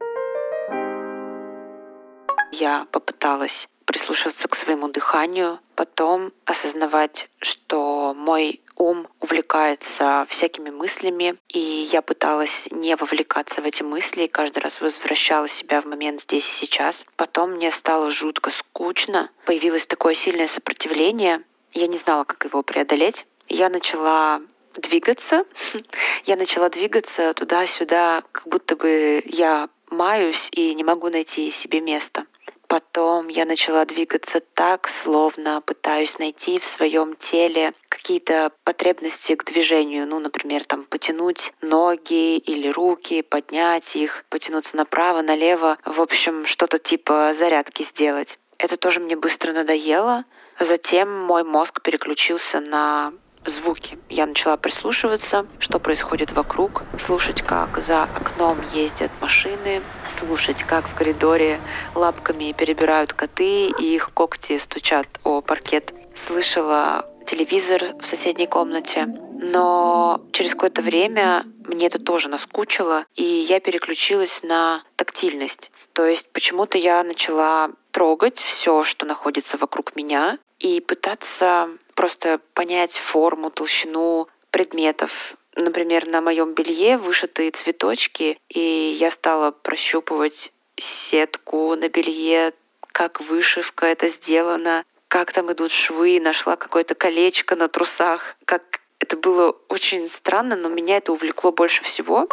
Я 2.52 2.86
попыталась 2.90 3.68
прислушиваться 3.84 4.48
к 4.48 4.54
своему 4.54 4.88
дыханию, 4.88 5.60
потом 5.74 6.32
осознавать, 6.44 7.30
что 7.40 8.14
мой 8.14 8.60
ум 8.78 9.08
увлекается 9.20 10.26
всякими 10.28 10.70
мыслями, 10.70 11.36
и 11.48 11.58
я 11.58 12.00
пыталась 12.00 12.68
не 12.70 12.96
вовлекаться 12.96 13.60
в 13.60 13.66
эти 13.66 13.82
мысли, 13.82 14.22
и 14.22 14.28
каждый 14.28 14.60
раз 14.60 14.80
возвращала 14.80 15.48
себя 15.48 15.80
в 15.80 15.84
момент 15.84 16.22
здесь 16.22 16.46
и 16.46 16.66
сейчас. 16.66 17.04
Потом 17.16 17.52
мне 17.52 17.70
стало 17.70 18.10
жутко 18.10 18.50
скучно, 18.50 19.30
появилось 19.44 19.86
такое 19.86 20.14
сильное 20.14 20.48
сопротивление, 20.48 21.42
я 21.72 21.86
не 21.86 21.98
знала, 21.98 22.24
как 22.24 22.44
его 22.44 22.62
преодолеть. 22.62 23.26
Я 23.48 23.68
начала 23.68 24.40
двигаться. 24.74 25.44
Я 26.24 26.36
начала 26.36 26.68
двигаться 26.68 27.34
туда-сюда, 27.34 28.22
как 28.32 28.46
будто 28.46 28.76
бы 28.76 29.22
я 29.24 29.68
маюсь 29.90 30.48
и 30.52 30.74
не 30.74 30.84
могу 30.84 31.08
найти 31.08 31.50
себе 31.50 31.80
место. 31.80 32.26
Потом 32.68 33.28
я 33.28 33.46
начала 33.46 33.86
двигаться 33.86 34.40
так, 34.40 34.88
словно 34.88 35.62
пытаюсь 35.62 36.18
найти 36.18 36.58
в 36.58 36.64
своем 36.66 37.16
теле 37.16 37.72
какие-то 37.88 38.52
потребности 38.62 39.36
к 39.36 39.44
движению. 39.44 40.06
Ну, 40.06 40.18
например, 40.20 40.66
там 40.66 40.84
потянуть 40.84 41.54
ноги 41.62 42.36
или 42.36 42.68
руки, 42.68 43.22
поднять 43.22 43.96
их, 43.96 44.26
потянуться 44.28 44.76
направо, 44.76 45.22
налево. 45.22 45.78
В 45.86 46.02
общем, 46.02 46.44
что-то 46.44 46.78
типа 46.78 47.32
зарядки 47.32 47.82
сделать. 47.82 48.38
Это 48.58 48.76
тоже 48.76 49.00
мне 49.00 49.16
быстро 49.16 49.54
надоело. 49.54 50.26
Затем 50.60 51.10
мой 51.10 51.44
мозг 51.44 51.80
переключился 51.80 52.60
на 52.60 53.14
звуки. 53.48 53.98
Я 54.08 54.26
начала 54.26 54.56
прислушиваться, 54.56 55.46
что 55.58 55.78
происходит 55.78 56.32
вокруг, 56.32 56.82
слушать, 56.98 57.42
как 57.42 57.78
за 57.78 58.04
окном 58.04 58.58
ездят 58.72 59.10
машины, 59.20 59.82
слушать, 60.08 60.62
как 60.62 60.88
в 60.88 60.94
коридоре 60.94 61.60
лапками 61.94 62.52
перебирают 62.52 63.12
коты 63.12 63.68
и 63.68 63.94
их 63.94 64.12
когти 64.12 64.58
стучат 64.58 65.06
о 65.24 65.40
паркет. 65.40 65.94
Слышала 66.14 67.06
телевизор 67.26 67.82
в 68.00 68.06
соседней 68.06 68.46
комнате, 68.46 69.06
но 69.06 70.22
через 70.32 70.52
какое-то 70.52 70.80
время 70.80 71.44
мне 71.66 71.86
это 71.86 71.98
тоже 71.98 72.28
наскучило, 72.28 73.04
и 73.14 73.22
я 73.22 73.60
переключилась 73.60 74.42
на 74.42 74.82
тактильность. 74.96 75.70
То 75.92 76.06
есть 76.06 76.26
почему-то 76.32 76.78
я 76.78 77.04
начала 77.04 77.70
трогать 77.90 78.38
все, 78.38 78.82
что 78.82 79.04
находится 79.04 79.58
вокруг 79.58 79.94
меня, 79.94 80.38
и 80.58 80.80
пытаться 80.80 81.68
просто 81.98 82.40
понять 82.54 82.92
форму, 82.92 83.50
толщину 83.50 84.28
предметов. 84.52 85.34
Например, 85.56 86.06
на 86.06 86.20
моем 86.20 86.54
белье 86.54 86.96
вышитые 86.96 87.50
цветочки, 87.50 88.38
и 88.48 88.60
я 89.00 89.10
стала 89.10 89.50
прощупывать 89.50 90.52
сетку 90.76 91.74
на 91.74 91.88
белье, 91.88 92.52
как 92.92 93.20
вышивка 93.20 93.86
это 93.86 94.06
сделана, 94.06 94.84
как 95.08 95.32
там 95.32 95.50
идут 95.50 95.72
швы, 95.72 96.20
нашла 96.20 96.54
какое-то 96.54 96.94
колечко 96.94 97.56
на 97.56 97.66
трусах, 97.66 98.36
как 98.44 98.78
это 99.00 99.16
было 99.16 99.56
очень 99.68 100.06
странно, 100.06 100.54
но 100.54 100.68
меня 100.68 100.98
это 100.98 101.12
увлекло 101.12 101.50
больше 101.50 101.82
всего. 101.82 102.28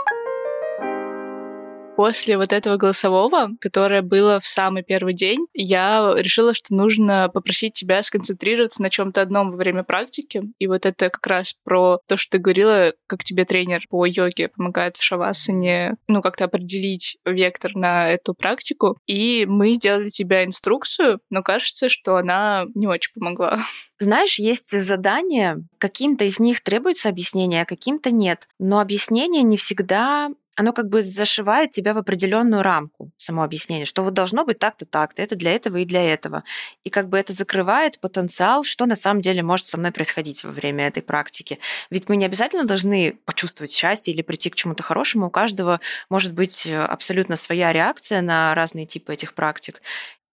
После 1.95 2.37
вот 2.37 2.51
этого 2.51 2.75
голосового, 2.75 3.51
которое 3.61 4.01
было 4.01 4.39
в 4.39 4.45
самый 4.45 4.83
первый 4.83 5.13
день, 5.13 5.47
я 5.53 6.13
решила, 6.17 6.53
что 6.53 6.73
нужно 6.73 7.29
попросить 7.33 7.73
тебя 7.73 8.03
сконцентрироваться 8.03 8.81
на 8.81 8.89
чем-то 8.89 9.21
одном 9.21 9.51
во 9.51 9.57
время 9.57 9.83
практики. 9.83 10.43
И 10.59 10.67
вот 10.67 10.85
это 10.85 11.09
как 11.09 11.25
раз 11.25 11.55
про 11.63 11.99
то, 12.07 12.17
что 12.17 12.31
ты 12.31 12.37
говорила, 12.39 12.93
как 13.07 13.23
тебе 13.23 13.45
тренер 13.45 13.85
по 13.89 14.05
йоге 14.05 14.49
помогает 14.49 14.97
в 14.97 15.03
шавасане, 15.03 15.95
ну, 16.07 16.21
как-то 16.21 16.45
определить 16.45 17.17
вектор 17.25 17.75
на 17.75 18.09
эту 18.09 18.33
практику. 18.33 18.97
И 19.07 19.45
мы 19.47 19.73
сделали 19.73 20.09
тебе 20.09 20.43
инструкцию, 20.43 21.19
но 21.29 21.43
кажется, 21.43 21.87
что 21.87 22.17
она 22.17 22.65
не 22.75 22.87
очень 22.87 23.13
помогла. 23.13 23.57
Знаешь, 23.99 24.39
есть 24.39 24.77
задания, 24.77 25.63
каким-то 25.77 26.25
из 26.25 26.39
них 26.39 26.61
требуется 26.61 27.07
объяснение, 27.07 27.61
а 27.61 27.65
каким-то 27.65 28.11
нет. 28.11 28.49
Но 28.59 28.81
объяснение 28.81 29.41
не 29.41 29.55
всегда 29.55 30.31
оно 30.55 30.73
как 30.73 30.89
бы 30.89 31.03
зашивает 31.03 31.71
тебя 31.71 31.93
в 31.93 31.97
определенную 31.97 32.63
рамку, 32.63 33.11
само 33.17 33.43
объяснение, 33.43 33.85
что 33.85 34.03
вот 34.03 34.13
должно 34.13 34.45
быть 34.45 34.59
так-то, 34.59 34.85
так-то, 34.85 35.21
это 35.21 35.35
для 35.35 35.53
этого 35.53 35.77
и 35.77 35.85
для 35.85 36.13
этого. 36.13 36.43
И 36.83 36.89
как 36.89 37.09
бы 37.09 37.17
это 37.17 37.33
закрывает 37.33 37.99
потенциал, 37.99 38.63
что 38.63 38.85
на 38.85 38.95
самом 38.95 39.21
деле 39.21 39.43
может 39.43 39.67
со 39.67 39.77
мной 39.77 39.91
происходить 39.91 40.43
во 40.43 40.51
время 40.51 40.87
этой 40.87 41.03
практики. 41.03 41.59
Ведь 41.89 42.07
мы 42.07 42.15
не 42.15 42.25
обязательно 42.25 42.65
должны 42.65 43.17
почувствовать 43.25 43.71
счастье 43.71 44.13
или 44.13 44.21
прийти 44.21 44.49
к 44.49 44.55
чему-то 44.55 44.83
хорошему. 44.83 45.27
У 45.27 45.31
каждого 45.31 45.81
может 46.09 46.33
быть 46.33 46.65
э, 46.65 46.77
абсолютно 46.77 47.35
своя 47.35 47.73
реакция 47.73 48.21
на 48.21 48.55
разные 48.55 48.85
типы 48.85 49.13
этих 49.13 49.33
практик. 49.33 49.81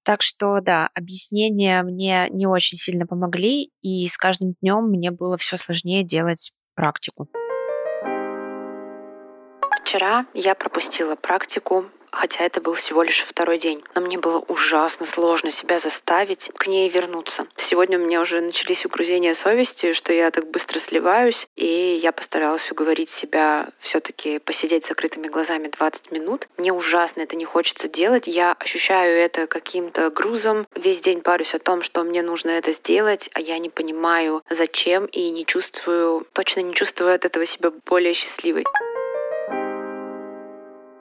Так 0.05 0.23
что 0.23 0.61
да, 0.61 0.91
объяснения 0.95 1.83
мне 1.83 2.27
не 2.31 2.47
очень 2.47 2.77
сильно 2.77 3.07
помогли, 3.07 3.71
и 3.83 4.09
с 4.09 4.17
каждым 4.17 4.55
днем 4.61 4.89
мне 4.89 5.11
было 5.11 5.37
все 5.37 5.57
сложнее 5.57 6.03
делать 6.05 6.53
практику. 6.75 7.29
Вчера 9.93 10.25
я 10.33 10.55
пропустила 10.55 11.17
практику, 11.17 11.85
хотя 12.11 12.45
это 12.45 12.63
был 12.63 12.73
всего 12.73 13.03
лишь 13.03 13.23
второй 13.25 13.59
день. 13.59 13.85
Но 13.95 14.01
мне 14.01 14.17
было 14.17 14.39
ужасно 14.39 15.05
сложно 15.05 15.51
себя 15.51 15.79
заставить 15.79 16.51
к 16.57 16.67
ней 16.67 16.89
вернуться. 16.89 17.47
Сегодня 17.57 17.99
у 17.99 18.01
меня 18.03 18.23
уже 18.23 18.41
начались 18.41 18.87
угрызения 18.87 19.35
совести, 19.35 19.93
что 19.93 20.15
я 20.15 20.31
так 20.31 20.51
быстро 20.51 20.79
сливаюсь, 20.79 21.47
и 21.57 22.01
я 22.03 22.13
постаралась 22.13 22.73
уговорить 22.73 23.11
себя 23.11 23.69
все 23.81 24.01
таки 24.01 24.39
посидеть 24.39 24.87
с 24.87 24.89
закрытыми 24.89 25.29
глазами 25.29 25.69
20 25.69 26.11
минут. 26.11 26.49
Мне 26.57 26.73
ужасно 26.73 27.21
это 27.21 27.37
не 27.37 27.45
хочется 27.45 27.87
делать. 27.87 28.27
Я 28.27 28.57
ощущаю 28.59 29.19
это 29.19 29.47
каким-то 29.47 30.09
грузом. 30.09 30.67
Весь 30.75 31.03
день 31.03 31.21
парюсь 31.21 31.53
о 31.53 31.59
том, 31.59 31.83
что 31.83 32.03
мне 32.03 32.23
нужно 32.23 32.49
это 32.49 32.73
сделать, 32.73 33.29
а 33.35 33.41
я 33.41 33.59
не 33.59 33.69
понимаю, 33.69 34.43
зачем, 34.49 35.05
и 35.05 35.29
не 35.29 35.45
чувствую, 35.45 36.27
точно 36.33 36.61
не 36.61 36.73
чувствую 36.73 37.15
от 37.15 37.27
этого 37.27 37.45
себя 37.45 37.71
более 37.85 38.15
счастливой. 38.15 38.65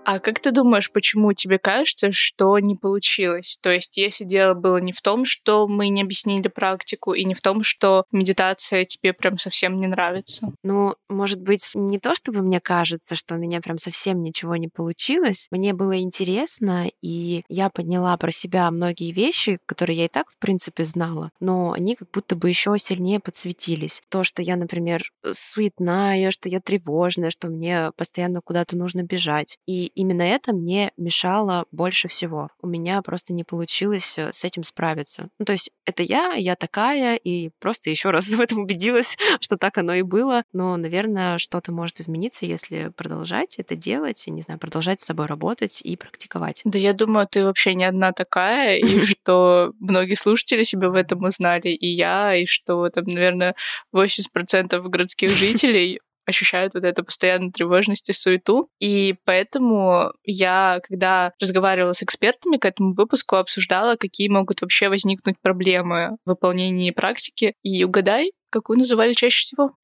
А 0.04 0.20
как 0.20 0.40
ты 0.40 0.52
думаешь, 0.52 0.92
почему 0.92 1.34
тебе 1.34 1.60
кажется, 1.60 2.12
что 2.12 2.58
не 2.60 2.76
получилось? 2.76 3.60
То 3.62 3.70
есть, 3.70 3.98
если 3.98 4.24
дело 4.24 4.56
было 4.56 4.78
не 4.78 4.92
в 4.92 5.02
том, 5.02 5.26
что 5.26 5.68
мы 5.68 5.90
не 5.90 6.02
объяснили 6.02 6.48
практику, 6.48 7.14
и 7.14 7.24
не 7.24 7.36
в 7.36 7.42
том, 7.42 7.64
что 7.64 8.06
медитация 8.12 8.86
тебе 8.86 9.14
прям 9.14 9.38
совсем 9.38 9.80
не 9.80 9.88
нравится? 9.88 10.54
Ну, 10.64 10.96
может 11.08 11.42
быть, 11.42 11.72
не 11.76 12.00
то, 12.00 12.16
чтобы 12.16 12.42
мне 12.42 12.60
кажется, 12.60 13.16
что 13.16 13.36
у 13.36 13.38
меня 13.38 13.62
прям 13.62 13.78
совсем 13.78 14.24
ничего 14.24 14.56
не 14.56 14.70
получилось. 14.70 15.48
Мне 15.52 15.74
было 15.74 16.00
интересно, 16.00 16.90
и 17.02 17.44
я 17.48 17.70
подняла 17.70 18.18
про 18.18 18.32
себя 18.32 18.72
многие 18.72 19.12
вещи, 19.12 19.60
которые 19.68 19.98
я 19.98 20.06
и 20.06 20.10
так, 20.10 20.32
в 20.32 20.38
принципе, 20.38 20.84
знала, 20.84 21.30
но 21.40 21.74
они 21.74 21.96
как 21.96 22.10
будто 22.12 22.36
бы 22.36 22.50
еще 22.50 22.76
сильнее 22.78 23.20
подсветились. 23.20 24.02
То, 24.10 24.24
что 24.24 24.42
я, 24.42 24.56
например, 24.56 25.04
суетная, 25.32 26.32
что 26.32 26.50
я 26.50 26.60
тревожная, 26.60 27.30
что 27.30 27.50
мне 27.50 27.92
постоянно 27.96 28.42
куда-то 28.42 28.76
нужно 28.76 29.04
бежать. 29.04 29.58
И 29.68 29.91
именно 29.96 30.22
это 30.22 30.54
мне 30.54 30.92
мешало 30.98 31.66
больше 31.72 32.08
всего. 32.08 32.50
У 32.62 32.68
меня 32.68 33.02
просто 33.02 33.34
не 33.34 33.44
получилось 33.44 34.18
э, 34.18 34.32
с 34.32 34.44
этим 34.44 34.64
справиться. 34.64 35.30
Ну, 35.40 35.46
то 35.46 35.54
есть 35.54 35.72
это 35.86 36.04
я, 36.04 36.34
я 36.34 36.56
такая, 36.56 37.16
и 37.16 37.50
просто 37.60 37.90
еще 37.90 38.12
раз 38.12 38.26
в 38.28 38.40
этом 38.40 38.60
убедилась, 38.60 39.18
что 39.40 39.58
так 39.58 39.78
оно 39.78 39.94
и 39.94 40.02
было. 40.02 40.44
Но, 40.54 40.76
наверное, 40.78 41.38
что-то 41.38 41.72
может 41.72 42.00
измениться, 42.00 42.46
если 42.46 42.90
продолжать 42.96 43.60
это 43.60 43.76
делать, 43.76 44.28
и, 44.28 44.32
не 44.32 44.42
знаю, 44.42 44.60
продолжать 44.60 45.00
с 45.00 45.06
собой 45.06 45.26
работать 45.26 45.82
и 45.82 45.96
практиковать. 45.96 46.62
Да 46.66 46.78
я 46.80 46.94
думаю, 46.94 47.28
ты 47.28 47.44
вообще 47.44 47.76
не 47.76 47.86
одна 47.86 48.12
такая, 48.12 48.78
и 48.78 49.00
что 49.06 49.74
многие 49.80 50.16
слушатели 50.16 50.64
себя 50.64 50.90
в 50.90 50.96
этом 50.96 51.24
узнали, 51.24 51.70
и 51.70 51.88
я, 51.88 52.36
и 52.36 52.46
что 52.46 52.90
там, 52.90 53.06
наверное, 53.06 53.56
80% 53.96 54.82
городских 54.84 55.30
жителей 55.38 56.00
ощущают 56.32 56.74
вот 56.74 56.84
эту 56.84 57.04
постоянную 57.04 57.52
тревожность 57.52 58.10
и 58.10 58.14
суету. 58.14 58.70
И 58.80 59.16
поэтому 59.26 60.12
я, 60.24 60.80
когда 60.84 61.34
разговаривала 61.40 61.94
с 61.94 62.04
экспертами 62.04 62.58
к 62.58 62.66
этому 62.66 62.94
выпуску, 62.94 63.36
обсуждала, 63.36 63.96
какие 63.96 64.28
могут 64.28 64.62
вообще 64.62 64.90
возникнуть 64.90 65.40
проблемы 65.42 66.18
в 66.26 66.30
выполнении 66.30 66.92
практики. 66.92 67.54
И 67.64 67.84
угадай, 67.84 68.32
какую 68.50 68.80
называли 68.80 69.14
чаще 69.14 69.42
всего? 69.42 69.76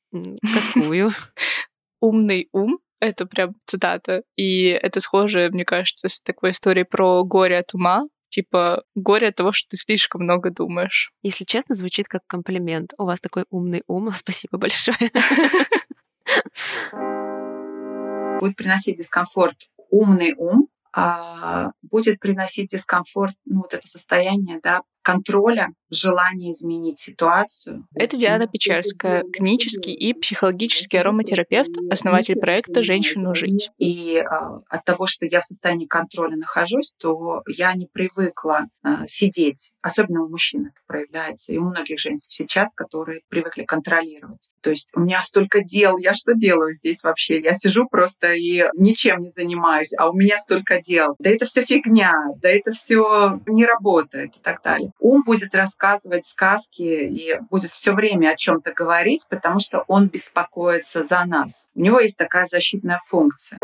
Какую? 0.73 1.11
Умный 2.01 2.49
ум. 2.51 2.79
Это 2.99 3.25
прям 3.27 3.55
цитата. 3.65 4.23
И 4.35 4.65
это 4.67 4.99
схоже, 4.99 5.49
мне 5.51 5.65
кажется, 5.65 6.07
с 6.07 6.19
такой 6.19 6.51
историей 6.51 6.85
про 6.85 7.23
горе 7.23 7.59
от 7.59 7.73
ума, 7.73 8.05
типа 8.29 8.83
горе 8.95 9.27
от 9.27 9.35
того, 9.35 9.51
что 9.51 9.67
ты 9.69 9.77
слишком 9.77 10.23
много 10.23 10.51
думаешь. 10.51 11.11
Если 11.23 11.43
честно, 11.43 11.75
звучит 11.75 12.07
как 12.07 12.21
комплимент. 12.27 12.93
У 12.97 13.05
вас 13.05 13.19
такой 13.19 13.45
умный 13.49 13.83
ум. 13.87 14.11
Спасибо 14.15 14.57
большое. 14.57 15.11
Будет 18.39 18.55
приносить 18.55 18.97
дискомфорт 18.97 19.57
умный 19.89 20.33
ум, 20.37 20.67
а 20.93 21.71
будет 21.81 22.19
приносить 22.19 22.71
дискомфорт, 22.71 23.35
ну, 23.45 23.61
вот 23.61 23.73
это 23.73 23.87
состояние, 23.87 24.59
да, 24.61 24.81
контроля, 25.07 25.69
желания 25.89 26.51
изменить 26.51 26.99
ситуацию. 26.99 27.87
Это 27.95 28.17
Диана 28.17 28.45
Печерская, 28.45 29.23
клинический 29.31 29.93
и 29.93 30.13
психологический 30.13 30.97
ароматерапевт, 30.97 31.71
основатель 31.89 32.35
проекта 32.35 32.83
«Женщину 32.83 33.33
жить». 33.33 33.69
И 33.77 34.17
а, 34.17 34.59
от 34.67 34.83
того, 34.83 35.07
что 35.07 35.25
я 35.25 35.39
в 35.39 35.45
состоянии 35.45 35.85
контроля 35.85 36.35
нахожусь, 36.35 36.93
то 36.99 37.41
я 37.47 37.73
не 37.73 37.85
привыкла 37.85 38.65
а, 38.83 39.07
сидеть. 39.07 39.71
Особенно 39.81 40.25
у 40.25 40.27
мужчин 40.27 40.65
это 40.65 40.81
проявляется, 40.87 41.53
и 41.53 41.57
у 41.57 41.63
многих 41.63 41.99
женщин 41.99 42.17
сейчас, 42.17 42.75
которые 42.75 43.21
привыкли 43.29 43.63
контролировать. 43.63 44.51
То 44.61 44.71
есть 44.71 44.89
у 44.93 44.99
меня 44.99 45.21
столько 45.21 45.63
дел, 45.63 45.97
я 45.97 46.13
что 46.13 46.33
делаю 46.33 46.73
здесь 46.73 47.01
вообще? 47.05 47.39
Я 47.39 47.53
сижу 47.53 47.87
просто 47.87 48.33
и 48.33 48.65
ничем 48.75 49.21
не 49.21 49.29
занимаюсь, 49.29 49.93
а 49.97 50.09
у 50.09 50.13
меня 50.13 50.37
столько 50.37 50.81
дел. 50.81 51.15
Да 51.17 51.29
это 51.29 51.45
все 51.45 51.63
фигня, 51.63 52.13
да 52.41 52.49
это 52.49 52.73
все 52.73 53.39
не 53.47 53.65
работает 53.65 54.35
и 54.35 54.39
так 54.41 54.61
далее 54.61 54.91
ум 54.99 55.23
будет 55.23 55.53
рассказывать 55.55 56.25
сказки 56.25 56.81
и 56.81 57.39
будет 57.49 57.71
все 57.71 57.93
время 57.93 58.31
о 58.31 58.35
чем-то 58.35 58.73
говорить, 58.73 59.25
потому 59.29 59.59
что 59.59 59.83
он 59.87 60.07
беспокоится 60.07 61.03
за 61.03 61.23
нас. 61.25 61.67
У 61.75 61.81
него 61.81 61.99
есть 61.99 62.17
такая 62.17 62.45
защитная 62.45 62.99
функция. 63.07 63.56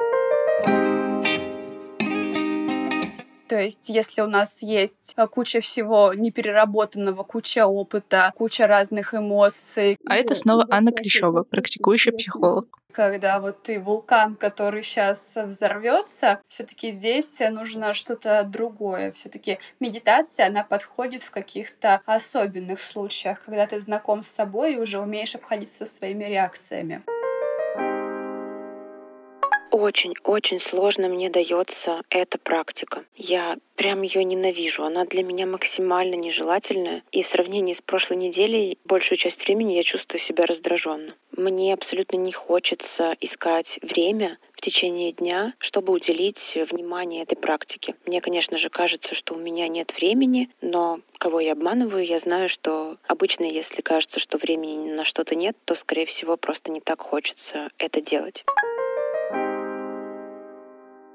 То 3.54 3.62
есть, 3.62 3.88
если 3.90 4.22
у 4.22 4.26
нас 4.26 4.64
есть 4.64 5.14
э, 5.16 5.28
куча 5.28 5.62
всего 5.62 6.12
непереработанного, 6.16 7.22
куча 7.22 7.68
опыта, 7.68 8.34
куча 8.36 8.66
разных 8.66 9.14
эмоций. 9.14 10.00
А 10.08 10.16
это 10.16 10.34
снова 10.34 10.66
Анна 10.72 10.92
Клещева, 10.92 11.44
практикующий 11.44 12.14
психолог 12.14 12.80
когда 12.92 13.40
вот 13.40 13.64
ты 13.64 13.80
вулкан, 13.80 14.36
который 14.36 14.84
сейчас 14.84 15.36
взорвется, 15.36 16.42
все-таки 16.48 16.92
здесь 16.92 17.40
нужно 17.40 17.96
что-то 17.96 18.44
другое. 18.44 19.12
Все-таки 19.14 19.58
медитация, 19.80 20.46
она 20.46 20.64
подходит 20.64 21.24
в 21.24 21.32
каких-то 21.32 22.02
особенных 22.06 22.80
случаях, 22.82 23.44
когда 23.46 23.66
ты 23.66 23.80
знаком 23.80 24.22
с 24.22 24.28
собой 24.28 24.76
и 24.76 24.78
уже 24.78 25.00
умеешь 25.00 25.34
обходиться 25.34 25.88
со 25.88 25.92
своими 25.92 26.26
реакциями 26.26 27.04
очень-очень 29.84 30.60
сложно 30.60 31.10
мне 31.10 31.30
дается 31.30 32.02
эта 32.10 32.38
практика. 32.38 33.04
Я 33.16 33.58
прям 33.76 34.02
ее 34.02 34.24
ненавижу. 34.24 34.84
Она 34.84 35.04
для 35.04 35.24
меня 35.24 35.46
максимально 35.46 36.16
нежелательная. 36.16 37.04
И 37.12 37.22
в 37.22 37.28
сравнении 37.28 37.74
с 37.74 37.82
прошлой 37.82 38.16
неделей 38.16 38.78
большую 38.86 39.18
часть 39.18 39.44
времени 39.46 39.74
я 39.74 39.84
чувствую 39.84 40.22
себя 40.22 40.46
раздраженно. 40.46 41.14
Мне 41.36 41.74
абсолютно 41.74 42.16
не 42.16 42.32
хочется 42.32 43.18
искать 43.20 43.80
время 43.82 44.38
в 44.54 44.62
течение 44.62 45.12
дня, 45.12 45.54
чтобы 45.58 45.92
уделить 45.92 46.58
внимание 46.72 47.24
этой 47.24 47.36
практике. 47.36 47.96
Мне, 48.06 48.22
конечно 48.22 48.58
же, 48.58 48.70
кажется, 48.70 49.16
что 49.16 49.34
у 49.34 49.38
меня 49.38 49.68
нет 49.68 49.94
времени, 49.98 50.50
но 50.62 51.02
кого 51.18 51.42
я 51.42 51.54
обманываю, 51.54 52.06
я 52.06 52.20
знаю, 52.20 52.48
что 52.48 52.98
обычно, 53.08 53.44
если 53.44 53.82
кажется, 53.82 54.20
что 54.20 54.38
времени 54.38 54.92
на 54.92 55.04
что-то 55.04 55.36
нет, 55.36 55.58
то, 55.66 55.76
скорее 55.76 56.06
всего, 56.06 56.38
просто 56.38 56.72
не 56.72 56.80
так 56.80 57.02
хочется 57.02 57.70
это 57.78 58.00
делать. 58.00 58.46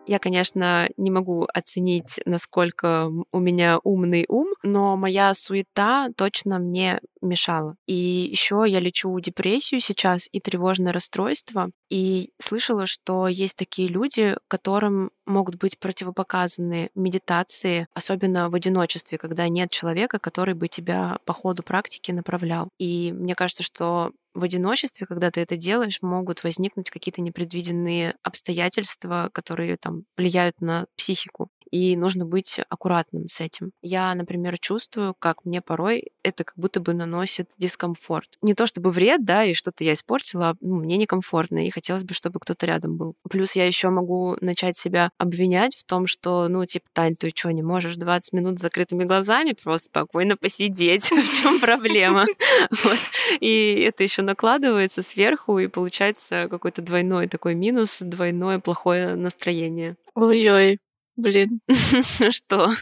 Я, 0.08 0.18
конечно, 0.18 0.88
не 0.96 1.10
могу 1.10 1.46
оценить, 1.52 2.18
насколько 2.24 3.10
у 3.30 3.38
меня 3.38 3.78
умный 3.84 4.24
ум, 4.26 4.48
но 4.62 4.96
моя 4.96 5.34
суета 5.34 6.08
точно 6.16 6.58
мне 6.58 7.00
мешало. 7.20 7.76
И 7.86 7.94
еще 7.94 8.64
я 8.66 8.80
лечу 8.80 9.20
депрессию 9.20 9.80
сейчас 9.80 10.26
и 10.32 10.40
тревожное 10.40 10.94
расстройство. 10.94 11.70
И 11.90 12.30
слышала, 12.40 12.86
что 12.86 13.28
есть 13.28 13.56
такие 13.56 13.88
люди, 13.88 14.34
которым 14.48 15.10
могут 15.26 15.56
быть 15.56 15.78
противопоказаны 15.78 16.88
медитации, 16.94 17.86
особенно 17.92 18.48
в 18.48 18.54
одиночестве, 18.54 19.18
когда 19.18 19.46
нет 19.48 19.70
человека, 19.70 20.18
который 20.18 20.54
бы 20.54 20.68
тебя 20.68 21.18
по 21.26 21.34
ходу 21.34 21.62
практики 21.62 22.12
направлял. 22.12 22.70
И 22.78 23.12
мне 23.12 23.34
кажется, 23.34 23.62
что 23.62 24.12
в 24.38 24.44
одиночестве, 24.44 25.06
когда 25.06 25.30
ты 25.30 25.40
это 25.40 25.56
делаешь, 25.56 25.98
могут 26.02 26.44
возникнуть 26.44 26.90
какие-то 26.90 27.20
непредвиденные 27.22 28.16
обстоятельства, 28.22 29.30
которые 29.32 29.76
там 29.76 30.04
влияют 30.16 30.60
на 30.60 30.86
психику 30.96 31.50
и 31.70 31.96
нужно 31.96 32.24
быть 32.24 32.58
аккуратным 32.68 33.28
с 33.28 33.40
этим. 33.40 33.72
Я, 33.82 34.14
например, 34.14 34.58
чувствую, 34.58 35.14
как 35.18 35.44
мне 35.44 35.60
порой 35.60 36.08
это 36.22 36.44
как 36.44 36.54
будто 36.56 36.80
бы 36.80 36.94
наносит 36.94 37.50
дискомфорт. 37.58 38.28
Не 38.42 38.54
то 38.54 38.66
чтобы 38.66 38.90
вред, 38.90 39.24
да, 39.24 39.44
и 39.44 39.54
что-то 39.54 39.84
я 39.84 39.94
испортила, 39.94 40.56
ну, 40.60 40.76
мне 40.76 40.96
некомфортно, 40.96 41.66
и 41.66 41.70
хотелось 41.70 42.04
бы, 42.04 42.14
чтобы 42.14 42.40
кто-то 42.40 42.66
рядом 42.66 42.96
был. 42.96 43.14
Плюс 43.28 43.52
я 43.52 43.66
еще 43.66 43.88
могу 43.88 44.36
начать 44.40 44.76
себя 44.76 45.10
обвинять 45.18 45.74
в 45.74 45.84
том, 45.84 46.06
что, 46.06 46.48
ну, 46.48 46.64
типа, 46.66 46.86
Тань, 46.92 47.16
ты 47.16 47.32
что, 47.34 47.50
не 47.50 47.62
можешь 47.62 47.96
20 47.96 48.32
минут 48.32 48.58
с 48.58 48.62
закрытыми 48.62 49.04
глазами 49.04 49.54
просто 49.62 49.86
спокойно 49.86 50.36
посидеть? 50.36 51.04
В 51.10 51.42
чем 51.42 51.60
проблема? 51.60 52.26
И 53.40 53.84
это 53.86 54.02
еще 54.02 54.22
накладывается 54.22 55.02
сверху, 55.02 55.58
и 55.58 55.66
получается 55.66 56.48
какой-то 56.50 56.82
двойной 56.82 57.28
такой 57.28 57.54
минус, 57.54 57.98
двойное 58.00 58.58
плохое 58.58 59.14
настроение. 59.14 59.96
Ой-ой, 60.14 60.78
Блин. 61.18 61.60
Что? 62.30 62.72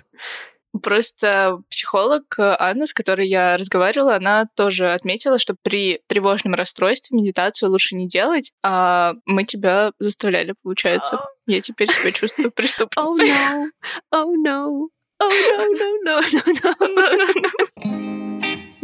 Просто 0.83 1.63
психолог 1.71 2.35
Анна, 2.39 2.85
с 2.85 2.93
которой 2.93 3.27
я 3.29 3.57
разговаривала, 3.57 4.17
она 4.17 4.47
тоже 4.55 4.93
отметила, 4.93 5.39
что 5.39 5.57
при 5.63 6.03
тревожном 6.07 6.53
расстройстве 6.53 7.17
медитацию 7.17 7.71
лучше 7.71 7.97
не 7.97 8.07
делать, 8.07 8.53
а 8.63 9.15
мы 9.25 9.45
тебя 9.45 9.93
заставляли, 9.99 10.55
получается. 10.63 11.21
Я 11.47 11.63
теперь 11.63 11.91
себя 11.91 12.13
чувствую 12.13 12.51
преступницей. 12.55 13.31
Oh 13.31 13.33
no. 13.33 13.71
Oh 14.13 14.35
no. 14.45 14.89
Oh 15.19 15.31
no, 15.31 15.97
no, 16.05 16.21
no, 16.21 16.43
no, 16.63 16.95
no, 16.95 17.85
no. 17.85 18.07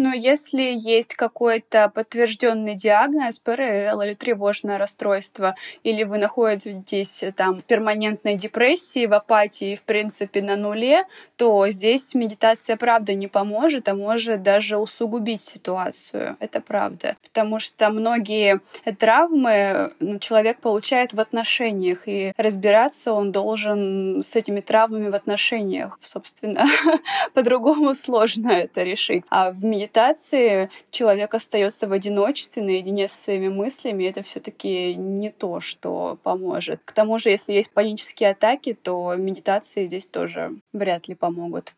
Но 0.02 0.12
если 0.12 0.62
есть 0.62 1.14
какой-то 1.14 1.88
подтвержденный 1.88 2.74
диагноз, 2.74 3.38
ПРЛ 3.38 4.02
или 4.02 4.14
тревожное 4.14 4.76
расстройство, 4.76 5.54
или 5.84 6.02
вы 6.02 6.18
находитесь 6.18 7.22
там 7.36 7.60
в 7.60 7.64
перманентной 7.64 8.34
депрессии, 8.34 9.06
в 9.06 9.12
апатии, 9.12 9.76
в 9.76 9.84
принципе, 9.84 10.42
на 10.42 10.56
нуле, 10.56 11.04
то 11.36 11.68
здесь 11.68 12.14
медитация 12.14 12.76
правда 12.76 13.14
не 13.14 13.28
поможет, 13.28 13.88
а 13.88 13.94
может 13.94 14.42
даже 14.42 14.76
усугубить 14.76 15.40
ситуацию. 15.40 16.36
Это 16.40 16.60
правда. 16.60 17.14
Потому 17.22 17.60
что 17.60 17.88
многие 17.90 18.60
травмы 18.98 19.92
ну, 20.00 20.18
человек 20.18 20.58
получает 20.58 21.12
в 21.12 21.20
отношениях, 21.20 22.08
и 22.08 22.32
разбираться 22.36 23.12
он 23.12 23.30
должен 23.30 24.20
с 24.20 24.34
этими 24.34 24.62
травмами 24.62 25.10
в 25.10 25.14
отношениях. 25.14 25.96
Собственно, 26.00 26.64
по-другому 27.34 27.94
сложно 27.94 28.50
это 28.50 28.82
решить. 28.82 29.22
А 29.30 29.52
в 29.52 29.62
медитации 29.62 29.91
медитации 29.92 30.70
человек 30.90 31.34
остается 31.34 31.86
в 31.86 31.92
одиночестве, 31.92 32.62
наедине 32.62 33.08
со 33.08 33.24
своими 33.24 33.48
мыслями, 33.48 34.04
это 34.04 34.22
все-таки 34.22 34.94
не 34.94 35.30
то, 35.30 35.60
что 35.60 36.18
поможет. 36.22 36.80
К 36.84 36.92
тому 36.92 37.18
же, 37.18 37.28
если 37.28 37.52
есть 37.52 37.70
панические 37.70 38.30
атаки, 38.30 38.72
то 38.72 39.14
медитации 39.16 39.84
здесь 39.84 40.06
тоже 40.06 40.52
вряд 40.72 41.08
ли 41.08 41.14
помогут. 41.14 41.74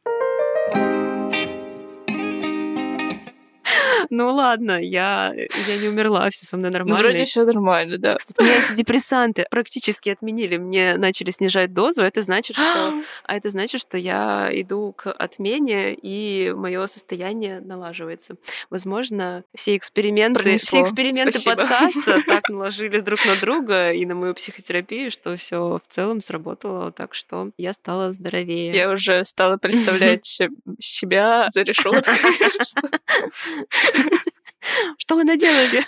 Ну 4.10 4.34
ладно, 4.34 4.80
я, 4.80 5.32
я 5.68 5.76
не 5.78 5.88
умерла, 5.88 6.30
все 6.30 6.46
со 6.46 6.56
мной 6.56 6.70
ну, 6.70 6.78
нормально. 6.78 7.08
вроде 7.08 7.24
все 7.24 7.44
нормально, 7.44 7.98
да. 7.98 8.16
Кстати, 8.16 8.40
мне 8.42 8.56
антидепрессанты 8.56 9.46
практически 9.50 10.10
отменили. 10.10 10.56
Мне 10.56 10.96
начали 10.96 11.30
снижать 11.30 11.72
дозу. 11.72 12.02
Это 12.02 12.22
значит, 12.22 12.56
что, 12.56 12.94
а 13.24 13.36
это 13.36 13.50
значит, 13.50 13.80
что 13.80 13.98
я 13.98 14.48
иду 14.52 14.92
к 14.92 15.10
отмене, 15.12 15.94
и 15.94 16.52
мое 16.56 16.86
состояние 16.86 17.60
налаживается. 17.60 18.36
Возможно, 18.70 19.44
все 19.54 19.76
эксперименты, 19.76 20.42
Пронесло. 20.42 20.66
все 20.66 20.82
эксперименты 20.82 21.38
Спасибо. 21.38 21.62
подкаста 21.62 22.22
так 22.26 22.48
наложились 22.48 23.02
друг 23.02 23.24
на 23.26 23.36
друга 23.36 23.92
и 23.92 24.04
на 24.06 24.14
мою 24.14 24.34
психотерапию, 24.34 25.10
что 25.10 25.36
все 25.36 25.80
в 25.82 25.92
целом 25.92 26.20
сработало, 26.20 26.92
так 26.92 27.14
что 27.14 27.50
я 27.56 27.72
стала 27.72 28.12
здоровее. 28.12 28.72
Я 28.72 28.90
уже 28.90 29.24
стала 29.24 29.56
представлять 29.56 30.24
себя 30.78 31.48
за 31.50 31.62
решеткой. 31.62 32.14
Что 34.98 35.16
вы 35.16 35.24
наделали? 35.24 35.84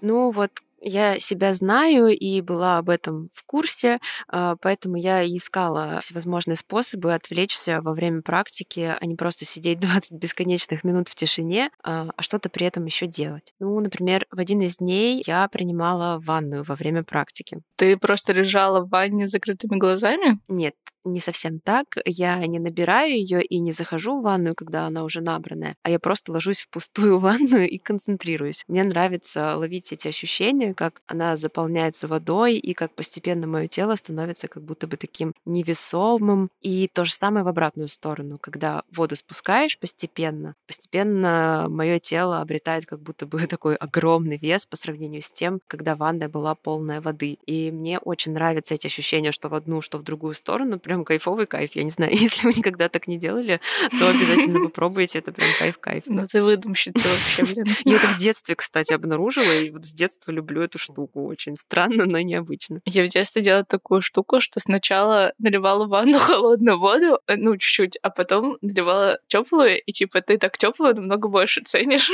Ну 0.00 0.30
вот 0.30 0.50
я 0.80 1.18
себя 1.18 1.52
знаю 1.52 2.08
и 2.08 2.40
была 2.40 2.78
об 2.78 2.88
этом 2.88 3.28
в 3.34 3.44
курсе, 3.44 3.98
а, 4.28 4.56
поэтому 4.60 4.96
я 4.96 5.24
искала 5.24 6.00
всевозможные 6.00 6.56
способы 6.56 7.14
отвлечься 7.14 7.80
во 7.82 7.92
время 7.92 8.22
практики, 8.22 8.96
а 8.98 9.04
не 9.04 9.14
просто 9.14 9.44
сидеть 9.44 9.78
20 9.80 10.18
бесконечных 10.18 10.84
минут 10.84 11.08
в 11.08 11.14
тишине, 11.14 11.70
а, 11.82 12.08
а 12.16 12.22
что-то 12.22 12.48
при 12.48 12.66
этом 12.66 12.86
еще 12.86 13.06
делать. 13.06 13.52
Ну, 13.60 13.78
например, 13.80 14.26
в 14.30 14.40
один 14.40 14.62
из 14.62 14.78
дней 14.78 15.22
я 15.26 15.46
принимала 15.48 16.18
ванную 16.18 16.64
во 16.64 16.74
время 16.74 17.04
практики. 17.04 17.60
Ты 17.76 17.96
просто 17.96 18.32
лежала 18.32 18.80
в 18.80 18.88
ванне 18.88 19.28
с 19.28 19.32
закрытыми 19.32 19.76
глазами? 19.78 20.38
Нет, 20.48 20.74
не 21.04 21.20
совсем 21.20 21.60
так. 21.60 21.96
Я 22.04 22.44
не 22.46 22.58
набираю 22.58 23.12
ее 23.12 23.42
и 23.42 23.58
не 23.58 23.72
захожу 23.72 24.18
в 24.18 24.22
ванную, 24.22 24.54
когда 24.54 24.86
она 24.86 25.04
уже 25.04 25.20
набранная, 25.20 25.76
а 25.82 25.90
я 25.90 25.98
просто 25.98 26.32
ложусь 26.32 26.60
в 26.60 26.68
пустую 26.68 27.18
ванную 27.20 27.68
и 27.68 27.78
концентрируюсь. 27.78 28.64
Мне 28.68 28.84
нравится 28.84 29.56
ловить 29.56 29.92
эти 29.92 30.08
ощущения, 30.08 30.74
как 30.74 31.02
она 31.06 31.36
заполняется 31.36 32.08
водой 32.08 32.56
и 32.56 32.74
как 32.74 32.94
постепенно 32.94 33.46
мое 33.46 33.66
тело 33.66 33.94
становится 33.96 34.48
как 34.48 34.62
будто 34.62 34.86
бы 34.86 34.96
таким 34.96 35.34
невесомым. 35.44 36.50
И 36.60 36.88
то 36.92 37.04
же 37.04 37.14
самое 37.14 37.44
в 37.44 37.48
обратную 37.48 37.88
сторону, 37.88 38.38
когда 38.38 38.82
воду 38.92 39.16
спускаешь 39.16 39.78
постепенно, 39.78 40.54
постепенно 40.66 41.66
мое 41.68 41.98
тело 41.98 42.40
обретает 42.40 42.86
как 42.86 43.00
будто 43.00 43.26
бы 43.26 43.46
такой 43.46 43.76
огромный 43.76 44.38
вес 44.38 44.66
по 44.66 44.76
сравнению 44.76 45.22
с 45.22 45.32
тем, 45.32 45.60
когда 45.66 45.96
ванная 45.96 46.28
была 46.28 46.54
полная 46.54 47.00
воды. 47.00 47.38
И 47.46 47.70
мне 47.70 47.98
очень 47.98 48.32
нравятся 48.32 48.74
эти 48.74 48.86
ощущения, 48.86 49.32
что 49.32 49.48
в 49.48 49.54
одну, 49.54 49.80
что 49.80 49.98
в 49.98 50.02
другую 50.02 50.34
сторону, 50.34 50.78
прям 50.90 51.04
кайфовый 51.04 51.46
кайф. 51.46 51.76
Я 51.76 51.84
не 51.84 51.90
знаю, 51.90 52.12
если 52.16 52.44
вы 52.44 52.52
никогда 52.52 52.88
так 52.88 53.06
не 53.06 53.16
делали, 53.16 53.60
то 53.90 54.08
обязательно 54.08 54.60
попробуйте. 54.64 55.20
Это 55.20 55.30
прям 55.30 55.48
кайф-кайф. 55.56 56.02
Ну 56.06 56.26
ты 56.26 56.42
выдумщица 56.42 57.06
вообще, 57.08 57.54
блин. 57.54 57.76
Я 57.84 57.96
это 57.96 58.08
в 58.08 58.18
детстве, 58.18 58.56
кстати, 58.56 58.92
обнаружила, 58.92 59.52
и 59.60 59.70
вот 59.70 59.86
с 59.86 59.92
детства 59.92 60.32
люблю 60.32 60.62
эту 60.62 60.80
штуку. 60.80 61.26
Очень 61.26 61.54
странно, 61.54 62.06
но 62.06 62.20
необычно. 62.20 62.80
Я 62.86 63.04
в 63.04 63.08
детстве 63.08 63.40
делала 63.40 63.64
такую 63.64 64.02
штуку, 64.02 64.40
что 64.40 64.58
сначала 64.58 65.32
наливала 65.38 65.86
в 65.86 65.90
ванну 65.90 66.18
холодную 66.18 66.80
воду, 66.80 67.20
э, 67.28 67.36
ну, 67.36 67.56
чуть-чуть, 67.56 67.96
а 68.02 68.10
потом 68.10 68.58
наливала 68.60 69.20
теплую, 69.28 69.80
и 69.80 69.92
типа 69.92 70.22
ты 70.22 70.38
так 70.38 70.58
теплую 70.58 70.96
намного 70.96 71.28
больше 71.28 71.62
ценишь, 71.62 72.10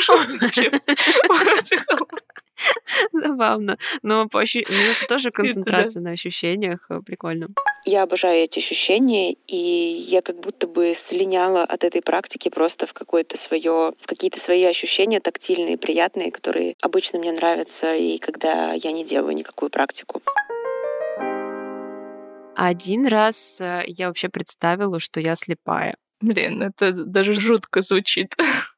Забавно. 3.12 3.79
Но 4.03 4.29
по 4.29 4.40
ощу... 4.40 4.61
ну, 4.69 4.75
это 4.75 5.07
тоже 5.09 5.31
концентрация 5.31 6.03
на 6.03 6.11
ощущениях. 6.11 6.87
Э, 6.90 7.01
прикольно. 7.05 7.49
Я 7.85 8.03
обожаю 8.03 8.45
эти 8.45 8.59
ощущения, 8.59 9.35
и 9.47 9.57
я 9.57 10.23
как 10.23 10.40
будто 10.40 10.66
бы 10.66 10.92
слиняла 10.95 11.62
от 11.62 11.85
этой 11.85 12.03
практики 12.03 12.49
просто 12.49 12.87
в 12.87 12.92
какое-то 12.92 13.37
свое, 13.38 13.92
в 14.01 14.07
какие-то 14.07 14.40
свои 14.40 14.64
ощущения 14.64 15.21
тактильные, 15.21 15.79
приятные, 15.79 16.33
которые 16.33 16.75
обычно 16.83 17.19
мне 17.19 17.33
нравятся, 17.33 17.95
и 17.95 18.19
когда 18.19 18.73
я 18.73 18.92
не 18.92 19.05
делаю 19.05 19.37
никакую 19.37 19.71
практику. 19.71 20.23
Один 22.57 23.07
раз 23.07 23.59
э, 23.61 23.83
я 23.87 24.09
вообще 24.09 24.29
представила, 24.31 24.99
что 24.99 25.21
я 25.21 25.37
слепая. 25.37 25.97
Блин, 26.21 26.62
это 26.62 26.92
даже 26.92 27.35
жутко 27.35 27.83
звучит. 27.83 28.35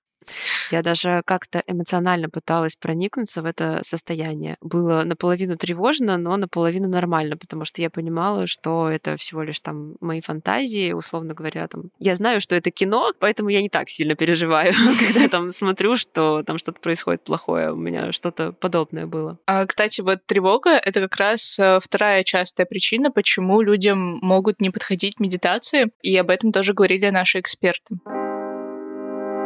Я 0.70 0.82
даже 0.82 1.22
как-то 1.24 1.62
эмоционально 1.66 2.28
пыталась 2.28 2.76
проникнуться 2.76 3.42
в 3.42 3.46
это 3.46 3.80
состояние. 3.82 4.56
Было 4.60 5.02
наполовину 5.04 5.56
тревожно, 5.56 6.16
но 6.16 6.36
наполовину 6.36 6.88
нормально, 6.88 7.36
потому 7.36 7.64
что 7.64 7.82
я 7.82 7.90
понимала, 7.90 8.46
что 8.46 8.88
это 8.88 9.16
всего 9.16 9.42
лишь 9.42 9.60
там 9.60 9.96
мои 10.00 10.20
фантазии, 10.20 10.92
условно 10.92 11.34
говоря, 11.34 11.66
там. 11.68 11.90
Я 11.98 12.14
знаю, 12.16 12.40
что 12.40 12.56
это 12.56 12.70
кино, 12.70 13.12
поэтому 13.18 13.48
я 13.48 13.62
не 13.62 13.68
так 13.68 13.88
сильно 13.88 14.14
переживаю, 14.14 14.74
когда 15.06 15.28
там 15.28 15.50
смотрю, 15.50 15.96
что 15.96 16.42
там 16.42 16.58
что-то 16.58 16.80
происходит 16.80 17.24
плохое. 17.24 17.72
У 17.72 17.76
меня 17.76 18.12
что-то 18.12 18.52
подобное 18.52 19.06
было. 19.06 19.38
А, 19.46 19.66
кстати, 19.66 20.00
вот 20.00 20.24
тревога— 20.26 20.70
это 20.84 21.00
как 21.00 21.16
раз 21.16 21.58
э, 21.58 21.80
вторая 21.82 22.24
частая 22.24 22.66
причина, 22.66 23.10
почему 23.10 23.60
людям 23.60 24.18
могут 24.22 24.60
не 24.60 24.70
подходить 24.70 25.20
медитации, 25.20 25.90
и 26.02 26.16
об 26.16 26.30
этом 26.30 26.52
тоже 26.52 26.74
говорили 26.74 27.08
наши 27.10 27.40
эксперты. 27.40 27.98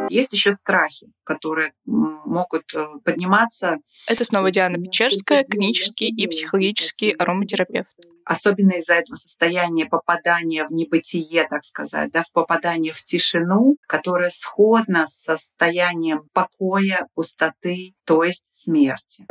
Есть 0.09 0.33
еще 0.33 0.53
страхи, 0.53 1.07
которые 1.23 1.73
могут 1.85 2.73
э, 2.75 2.85
подниматься. 3.03 3.77
Это 4.07 4.23
снова 4.23 4.51
Диана 4.51 4.77
Печерская, 4.77 5.43
клинический 5.43 6.09
и 6.09 6.27
психологический 6.27 7.11
ароматерапевт. 7.11 7.89
особенно 8.25 8.71
из-за 8.77 8.95
этого 8.95 9.15
состояния 9.15 9.85
попадания 9.85 10.65
в 10.65 10.71
небытие, 10.71 11.45
так 11.49 11.63
сказать, 11.63 12.11
да, 12.11 12.23
в 12.23 12.31
попадание 12.31 12.93
в 12.93 13.01
тишину, 13.01 13.75
которое 13.85 14.29
сходно 14.29 15.07
с 15.07 15.23
состоянием 15.23 16.29
покоя, 16.33 17.07
пустоты, 17.15 17.95
то 18.05 18.23
есть 18.23 18.49
смерти. 18.53 19.25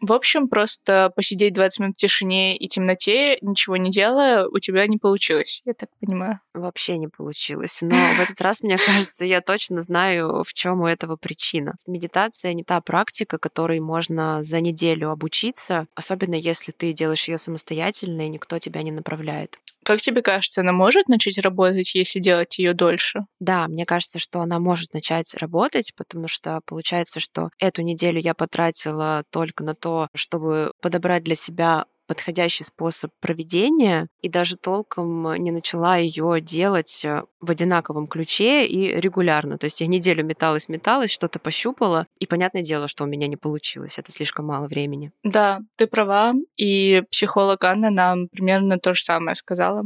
В 0.00 0.12
общем, 0.12 0.48
просто 0.48 1.12
посидеть 1.14 1.52
20 1.54 1.78
минут 1.80 1.94
в 1.96 2.00
тишине 2.00 2.56
и 2.56 2.68
темноте, 2.68 3.38
ничего 3.42 3.76
не 3.76 3.90
делая, 3.90 4.46
у 4.46 4.58
тебя 4.58 4.86
не 4.86 4.98
получилось, 4.98 5.62
я 5.64 5.74
так 5.74 5.90
понимаю. 6.00 6.40
Вообще 6.54 6.96
не 6.96 7.08
получилось. 7.08 7.78
Но 7.82 7.94
в 7.94 8.20
этот 8.20 8.40
раз, 8.40 8.62
мне 8.62 8.78
кажется, 8.86 9.24
я 9.24 9.40
точно 9.40 9.80
знаю, 9.80 10.42
в 10.42 10.52
чем 10.54 10.80
у 10.80 10.86
этого 10.86 11.16
причина. 11.16 11.74
Медитация 11.86 12.54
не 12.54 12.64
та 12.64 12.80
практика, 12.80 13.38
которой 13.38 13.80
можно 13.80 14.42
за 14.42 14.60
неделю 14.60 15.10
обучиться, 15.10 15.86
особенно 15.94 16.34
если 16.34 16.72
ты 16.72 16.92
делаешь 16.92 17.28
ее 17.28 17.38
самостоятельно 17.38 18.22
и 18.22 18.28
никто 18.28 18.58
тебя 18.58 18.82
не 18.82 18.92
направляет. 18.92 19.58
Как 19.90 20.00
тебе 20.00 20.22
кажется, 20.22 20.60
она 20.60 20.70
может 20.70 21.08
начать 21.08 21.36
работать, 21.38 21.96
если 21.96 22.20
делать 22.20 22.56
ее 22.58 22.74
дольше? 22.74 23.22
Да, 23.40 23.66
мне 23.66 23.84
кажется, 23.84 24.20
что 24.20 24.40
она 24.40 24.60
может 24.60 24.92
начать 24.94 25.34
работать, 25.34 25.92
потому 25.96 26.28
что 26.28 26.60
получается, 26.64 27.18
что 27.18 27.50
эту 27.58 27.82
неделю 27.82 28.20
я 28.20 28.34
потратила 28.34 29.24
только 29.30 29.64
на 29.64 29.74
то, 29.74 30.06
чтобы 30.14 30.72
подобрать 30.80 31.24
для 31.24 31.34
себя 31.34 31.86
подходящий 32.10 32.64
способ 32.64 33.12
проведения 33.20 34.08
и 34.20 34.28
даже 34.28 34.56
толком 34.56 35.32
не 35.36 35.52
начала 35.52 35.96
ее 35.96 36.40
делать 36.40 37.04
э, 37.04 37.22
в 37.40 37.52
одинаковом 37.52 38.08
ключе 38.08 38.66
и 38.66 39.00
регулярно. 39.00 39.58
То 39.58 39.66
есть 39.66 39.80
я 39.80 39.86
неделю 39.86 40.24
металась, 40.24 40.68
металась, 40.68 41.12
что-то 41.12 41.38
пощупала, 41.38 42.08
и 42.18 42.26
понятное 42.26 42.62
дело, 42.62 42.88
что 42.88 43.04
у 43.04 43.06
меня 43.06 43.28
не 43.28 43.36
получилось. 43.36 43.96
Это 43.96 44.10
слишком 44.10 44.46
мало 44.46 44.66
времени. 44.66 45.12
Да, 45.22 45.60
ты 45.76 45.86
права. 45.86 46.32
И 46.56 47.04
психолог 47.12 47.62
Анна 47.62 47.90
нам 47.90 48.26
примерно 48.26 48.80
то 48.80 48.92
же 48.92 49.04
самое 49.04 49.36
сказала. 49.36 49.84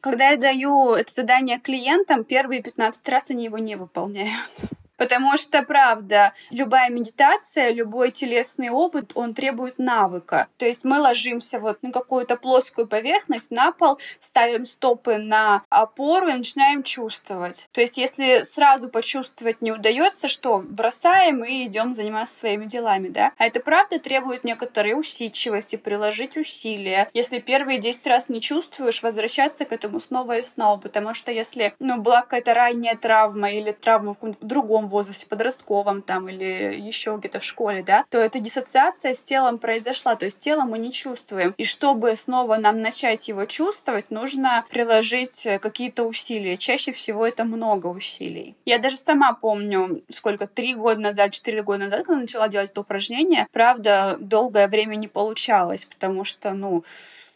Когда 0.00 0.30
я 0.30 0.36
даю 0.36 0.94
это 0.94 1.12
задание 1.12 1.60
клиентам, 1.60 2.24
первые 2.24 2.64
15 2.64 3.08
раз 3.08 3.30
они 3.30 3.44
его 3.44 3.58
не 3.58 3.76
выполняют. 3.76 4.64
Потому 4.98 5.36
что, 5.36 5.62
правда, 5.62 6.34
любая 6.50 6.90
медитация, 6.90 7.70
любой 7.70 8.10
телесный 8.10 8.68
опыт, 8.68 9.12
он 9.14 9.32
требует 9.32 9.78
навыка. 9.78 10.48
То 10.58 10.66
есть 10.66 10.84
мы 10.84 11.00
ложимся 11.00 11.60
вот 11.60 11.82
на 11.82 11.92
какую-то 11.92 12.36
плоскую 12.36 12.86
поверхность, 12.86 13.50
на 13.50 13.72
пол, 13.72 13.98
ставим 14.18 14.66
стопы 14.66 15.16
на 15.16 15.62
опору 15.70 16.28
и 16.28 16.34
начинаем 16.34 16.82
чувствовать. 16.82 17.68
То 17.72 17.80
есть 17.80 17.96
если 17.96 18.42
сразу 18.42 18.88
почувствовать 18.88 19.62
не 19.62 19.72
удается, 19.72 20.28
что 20.28 20.58
бросаем 20.58 21.44
и 21.44 21.64
идем 21.66 21.94
заниматься 21.94 22.36
своими 22.36 22.66
делами, 22.66 23.08
да? 23.08 23.32
А 23.38 23.46
это 23.46 23.60
правда 23.60 24.00
требует 24.00 24.44
некоторой 24.44 24.98
усидчивости, 24.98 25.76
приложить 25.76 26.36
усилия. 26.36 27.08
Если 27.14 27.38
первые 27.38 27.78
10 27.78 28.06
раз 28.08 28.28
не 28.28 28.40
чувствуешь, 28.40 29.02
возвращаться 29.02 29.64
к 29.64 29.72
этому 29.72 30.00
снова 30.00 30.38
и 30.38 30.42
снова, 30.42 30.78
потому 30.78 31.14
что 31.14 31.30
если, 31.30 31.74
ну, 31.78 31.98
была 31.98 32.22
какая-то 32.22 32.54
ранняя 32.54 32.96
травма 32.96 33.52
или 33.52 33.70
травма 33.70 34.12
в 34.12 34.14
каком-то 34.14 34.44
другом 34.44 34.87
возрасте, 34.88 35.26
подростковом 35.26 36.02
там 36.02 36.28
или 36.28 36.74
еще 36.78 37.16
где-то 37.18 37.40
в 37.40 37.44
школе, 37.44 37.82
да, 37.82 38.04
то 38.10 38.18
эта 38.18 38.40
диссоциация 38.40 39.14
с 39.14 39.22
телом 39.22 39.58
произошла, 39.58 40.16
то 40.16 40.24
есть 40.24 40.40
тело 40.40 40.62
мы 40.62 40.78
не 40.78 40.92
чувствуем. 40.92 41.54
И 41.56 41.64
чтобы 41.64 42.14
снова 42.16 42.56
нам 42.56 42.80
начать 42.80 43.28
его 43.28 43.44
чувствовать, 43.44 44.10
нужно 44.10 44.64
приложить 44.70 45.46
какие-то 45.60 46.04
усилия. 46.04 46.56
Чаще 46.56 46.92
всего 46.92 47.26
это 47.26 47.44
много 47.44 47.86
усилий. 47.86 48.56
Я 48.64 48.78
даже 48.78 48.96
сама 48.96 49.32
помню, 49.32 50.02
сколько, 50.10 50.46
три 50.46 50.74
года 50.74 51.00
назад, 51.00 51.32
четыре 51.32 51.62
года 51.62 51.84
назад, 51.84 52.06
когда 52.06 52.20
начала 52.20 52.48
делать 52.48 52.70
это 52.70 52.80
упражнение, 52.80 53.46
правда, 53.52 54.16
долгое 54.20 54.68
время 54.68 54.96
не 54.96 55.08
получалось, 55.08 55.84
потому 55.84 56.24
что, 56.24 56.52
ну, 56.52 56.84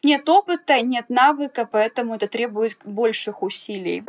нет 0.03 0.29
опыта, 0.29 0.81
нет 0.81 1.07
навыка, 1.09 1.69
поэтому 1.71 2.17
это 2.17 2.27
требует 2.27 2.77
больших 2.85 3.43
усилий. 3.43 4.05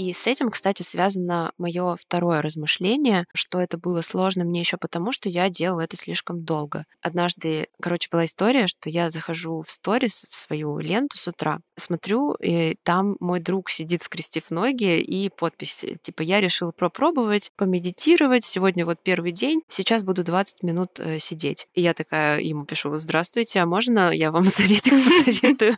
И 0.00 0.14
с 0.14 0.26
этим, 0.26 0.50
кстати, 0.50 0.82
связано 0.82 1.52
мое 1.58 1.94
второе 1.96 2.40
размышление, 2.40 3.26
что 3.34 3.60
это 3.60 3.76
было 3.76 4.00
сложно 4.00 4.44
мне 4.44 4.60
еще 4.60 4.78
потому, 4.78 5.12
что 5.12 5.28
я 5.28 5.50
делала 5.50 5.82
это 5.82 5.98
слишком 5.98 6.42
долго. 6.42 6.86
Однажды, 7.02 7.66
короче, 7.82 8.08
была 8.10 8.24
история, 8.24 8.66
что 8.66 8.88
я 8.88 9.10
захожу 9.10 9.62
в 9.62 9.70
сторис, 9.70 10.24
в 10.30 10.34
свою 10.34 10.78
ленту 10.78 11.18
с 11.18 11.28
утра, 11.28 11.58
смотрю, 11.76 12.32
и 12.32 12.76
там 12.82 13.18
мой 13.20 13.40
друг 13.40 13.68
сидит, 13.68 14.02
скрестив 14.02 14.50
ноги, 14.50 15.00
и 15.00 15.28
подпись, 15.28 15.84
типа, 16.00 16.22
я 16.22 16.40
решил 16.40 16.72
попробовать, 16.72 17.50
помедитировать, 17.56 18.42
сегодня 18.42 18.86
вот 18.86 19.02
первый 19.02 19.32
день, 19.32 19.60
сейчас 19.68 20.02
буду 20.02 20.24
20 20.24 20.62
минут 20.62 20.98
э, 20.98 21.18
сидеть. 21.18 21.66
И 21.74 21.82
я 21.82 21.92
такая 21.92 22.40
ему 22.40 22.64
пишу, 22.64 22.96
здравствуйте, 22.96 23.60
а 23.60 23.66
можно 23.66 24.12
я 24.12 24.30
вам 24.30 24.44
советик 24.44 24.94
посоветую? 25.26 25.76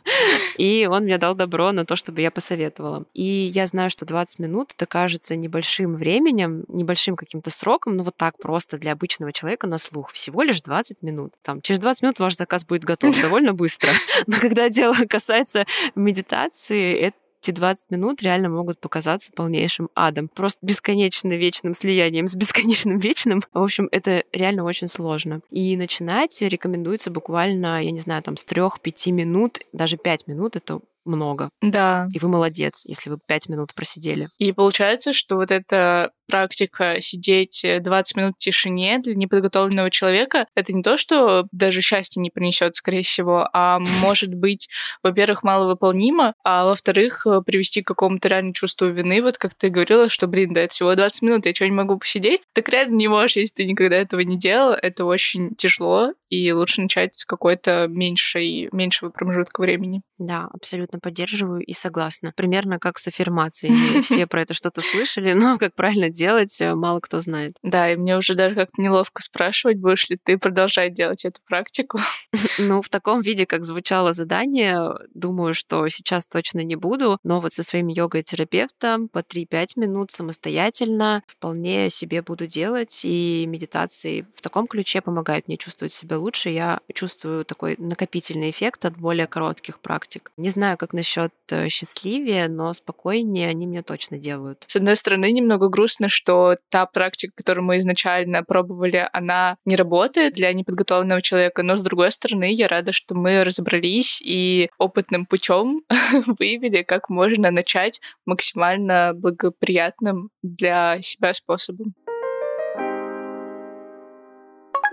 И 0.57 0.87
он 0.89 1.03
мне 1.03 1.17
дал 1.17 1.35
добро 1.35 1.73
на 1.73 1.85
то, 1.85 1.97
чтобы 1.97 2.21
я 2.21 2.31
посоветовала. 2.31 3.03
И 3.13 3.21
я 3.21 3.67
знаю, 3.67 3.89
что 3.89 4.05
20 4.13 4.37
минут 4.37 4.73
это 4.75 4.85
кажется 4.85 5.35
небольшим 5.35 5.95
временем, 5.95 6.65
небольшим 6.67 7.15
каким-то 7.15 7.49
сроком, 7.49 7.97
ну 7.97 8.03
вот 8.03 8.15
так 8.15 8.37
просто 8.37 8.77
для 8.77 8.91
обычного 8.91 9.33
человека 9.33 9.65
на 9.65 9.79
слух. 9.79 10.11
Всего 10.11 10.43
лишь 10.43 10.61
20 10.61 11.01
минут. 11.01 11.33
Там, 11.41 11.61
через 11.61 11.79
20 11.79 12.03
минут 12.03 12.19
ваш 12.19 12.35
заказ 12.35 12.63
будет 12.63 12.83
готов 12.83 13.19
довольно 13.21 13.53
быстро. 13.53 13.89
Но 14.27 14.37
когда 14.37 14.69
дело 14.69 14.95
касается 15.09 15.65
медитации, 15.95 16.93
это 16.93 17.17
эти 17.41 17.51
20 17.51 17.91
минут 17.91 18.21
реально 18.21 18.47
могут 18.47 18.79
показаться 18.79 19.31
полнейшим 19.33 19.89
адом. 19.95 20.29
Просто 20.29 20.59
бесконечно 20.65 21.33
вечным 21.33 21.73
слиянием 21.73 22.29
с 22.29 22.35
бесконечным 22.35 22.99
вечным. 22.99 23.43
В 23.51 23.61
общем, 23.61 23.89
это 23.91 24.23
реально 24.31 24.63
очень 24.63 24.87
сложно. 24.87 25.41
И 25.49 25.75
начинать 25.75 26.41
рекомендуется 26.41 27.11
буквально, 27.11 27.83
я 27.83 27.91
не 27.91 27.99
знаю, 27.99 28.23
там 28.23 28.37
с 28.37 28.45
3-5 28.45 29.11
минут, 29.11 29.59
даже 29.73 29.97
5 29.97 30.27
минут 30.27 30.55
это 30.55 30.79
много. 31.05 31.49
Да. 31.61 32.07
И 32.13 32.19
вы 32.19 32.29
молодец, 32.29 32.83
если 32.85 33.09
вы 33.09 33.17
пять 33.27 33.49
минут 33.49 33.73
просидели. 33.73 34.29
И 34.37 34.51
получается, 34.51 35.13
что 35.13 35.35
вот 35.35 35.51
эта 35.51 36.11
практика 36.27 36.97
сидеть 37.01 37.63
20 37.63 38.15
минут 38.15 38.33
в 38.35 38.39
тишине 38.39 38.99
для 38.99 39.13
неподготовленного 39.15 39.91
человека, 39.91 40.47
это 40.55 40.73
не 40.73 40.81
то, 40.81 40.97
что 40.97 41.45
даже 41.51 41.81
счастье 41.81 42.21
не 42.21 42.29
принесет, 42.29 42.75
скорее 42.75 43.03
всего, 43.03 43.47
а 43.53 43.79
может 44.01 44.33
быть, 44.33 44.69
во-первых, 45.03 45.43
маловыполнимо, 45.43 46.33
а 46.43 46.65
во-вторых, 46.65 47.25
привести 47.45 47.81
к 47.81 47.87
какому-то 47.87 48.29
реально 48.29 48.53
чувству 48.53 48.87
вины, 48.87 49.21
вот 49.21 49.37
как 49.37 49.53
ты 49.55 49.69
говорила, 49.69 50.09
что, 50.09 50.27
блин, 50.27 50.53
да, 50.53 50.61
это 50.61 50.73
всего 50.73 50.95
20 50.95 51.21
минут, 51.21 51.45
я 51.45 51.53
что, 51.53 51.65
не 51.65 51.71
могу 51.71 51.97
посидеть? 51.97 52.41
Так 52.53 52.69
реально 52.69 52.95
не 52.95 53.07
можешь, 53.07 53.35
если 53.35 53.55
ты 53.55 53.65
никогда 53.65 53.97
этого 53.97 54.21
не 54.21 54.37
делал, 54.37 54.71
это 54.73 55.05
очень 55.05 55.55
тяжело, 55.55 56.13
и 56.29 56.51
лучше 56.51 56.81
начать 56.81 57.15
с 57.15 57.25
какой-то 57.25 57.87
меньшей, 57.87 58.69
меньшего 58.71 59.09
промежутка 59.09 59.61
времени. 59.61 60.01
Да, 60.23 60.47
абсолютно 60.53 60.99
поддерживаю 60.99 61.61
и 61.61 61.73
согласна. 61.73 62.31
Примерно 62.33 62.79
как 62.79 62.97
с 62.97 63.07
аффирмацией. 63.09 64.01
Все 64.03 64.25
про 64.25 64.43
это 64.43 64.53
что-то 64.53 64.81
слышали, 64.81 65.33
но 65.33 65.57
как 65.57 65.75
правильно 65.75 66.09
делать, 66.09 66.61
э, 66.61 66.73
мало 66.75 67.01
кто 67.01 67.19
знает. 67.19 67.57
Да, 67.61 67.91
и 67.91 67.97
мне 67.97 68.17
уже 68.17 68.33
даже 68.33 68.55
как-то 68.55 68.81
неловко 68.81 69.21
спрашивать, 69.21 69.79
будешь 69.79 70.07
ли 70.07 70.17
ты 70.23 70.37
продолжать 70.37 70.93
делать 70.93 71.25
эту 71.25 71.41
практику. 71.45 71.99
Ну, 72.59 72.81
в 72.81 72.89
таком 72.89 73.21
виде, 73.21 73.45
как 73.45 73.65
звучало 73.65 74.13
задание, 74.13 74.79
думаю, 75.13 75.53
что 75.53 75.87
сейчас 75.89 76.27
точно 76.27 76.61
не 76.61 76.75
буду, 76.75 77.17
но 77.23 77.41
вот 77.41 77.51
со 77.51 77.63
своим 77.63 77.87
йогой-терапевтом 77.87 79.09
по 79.09 79.19
3-5 79.19 79.71
минут 79.75 80.11
самостоятельно 80.11 81.23
вполне 81.27 81.89
себе 81.89 82.21
буду 82.21 82.47
делать, 82.47 83.01
и 83.03 83.45
медитации 83.47 84.27
в 84.35 84.41
таком 84.41 84.67
ключе 84.67 85.01
помогают 85.01 85.47
мне 85.47 85.57
чувствовать 85.57 85.93
себя 85.93 86.17
лучше. 86.17 86.49
Я 86.49 86.79
чувствую 86.93 87.43
такой 87.43 87.75
накопительный 87.77 88.51
эффект 88.51 88.85
от 88.85 88.97
более 88.97 89.27
коротких 89.27 89.79
практик. 89.79 90.12
Не 90.37 90.49
знаю, 90.49 90.77
как 90.77 90.93
насчет 90.93 91.31
э, 91.49 91.69
счастливее, 91.69 92.47
но 92.47 92.73
спокойнее 92.73 93.49
они 93.49 93.67
мне 93.67 93.81
точно 93.83 94.17
делают. 94.17 94.63
С 94.67 94.75
одной 94.75 94.95
стороны, 94.95 95.31
немного 95.31 95.69
грустно, 95.69 96.09
что 96.09 96.57
та 96.69 96.85
практика, 96.85 97.33
которую 97.35 97.65
мы 97.65 97.77
изначально 97.77 98.43
пробовали, 98.43 99.07
она 99.13 99.57
не 99.65 99.75
работает 99.75 100.33
для 100.33 100.53
неподготовленного 100.53 101.21
человека, 101.21 101.63
но 101.63 101.75
с 101.75 101.81
другой 101.81 102.11
стороны, 102.11 102.53
я 102.53 102.67
рада, 102.67 102.91
что 102.91 103.15
мы 103.15 103.43
разобрались 103.43 104.21
и 104.21 104.69
опытным 104.77 105.25
путем 105.25 105.81
выявили, 106.39 106.83
как 106.83 107.09
можно 107.09 107.51
начать 107.51 107.99
максимально 108.25 109.13
благоприятным 109.13 110.29
для 110.41 111.01
себя 111.01 111.33
способом. 111.33 111.93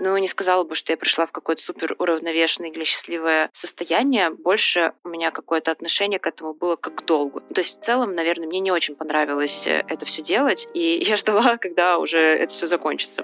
Ну, 0.03 0.17
не 0.17 0.27
сказала 0.27 0.63
бы, 0.63 0.73
что 0.73 0.91
я 0.91 0.97
пришла 0.97 1.27
в 1.27 1.31
какое-то 1.31 1.61
супер 1.61 1.95
уравновешенное 1.99 2.71
или 2.71 2.83
счастливое 2.85 3.51
состояние. 3.53 4.31
Больше 4.31 4.93
у 5.03 5.09
меня 5.09 5.29
какое-то 5.29 5.69
отношение 5.69 6.17
к 6.17 6.25
этому 6.25 6.55
было 6.55 6.75
как 6.75 6.95
к 6.95 7.05
долгу. 7.05 7.41
То 7.41 7.61
есть 7.61 7.79
в 7.79 7.85
целом, 7.85 8.15
наверное, 8.15 8.47
мне 8.47 8.61
не 8.61 8.71
очень 8.71 8.95
понравилось 8.95 9.67
э, 9.67 9.83
это 9.87 10.07
все 10.07 10.23
делать, 10.23 10.67
и 10.73 11.03
я 11.07 11.17
ждала, 11.17 11.57
когда 11.57 11.99
уже 11.99 12.17
это 12.17 12.51
все 12.51 12.65
закончится. 12.65 13.23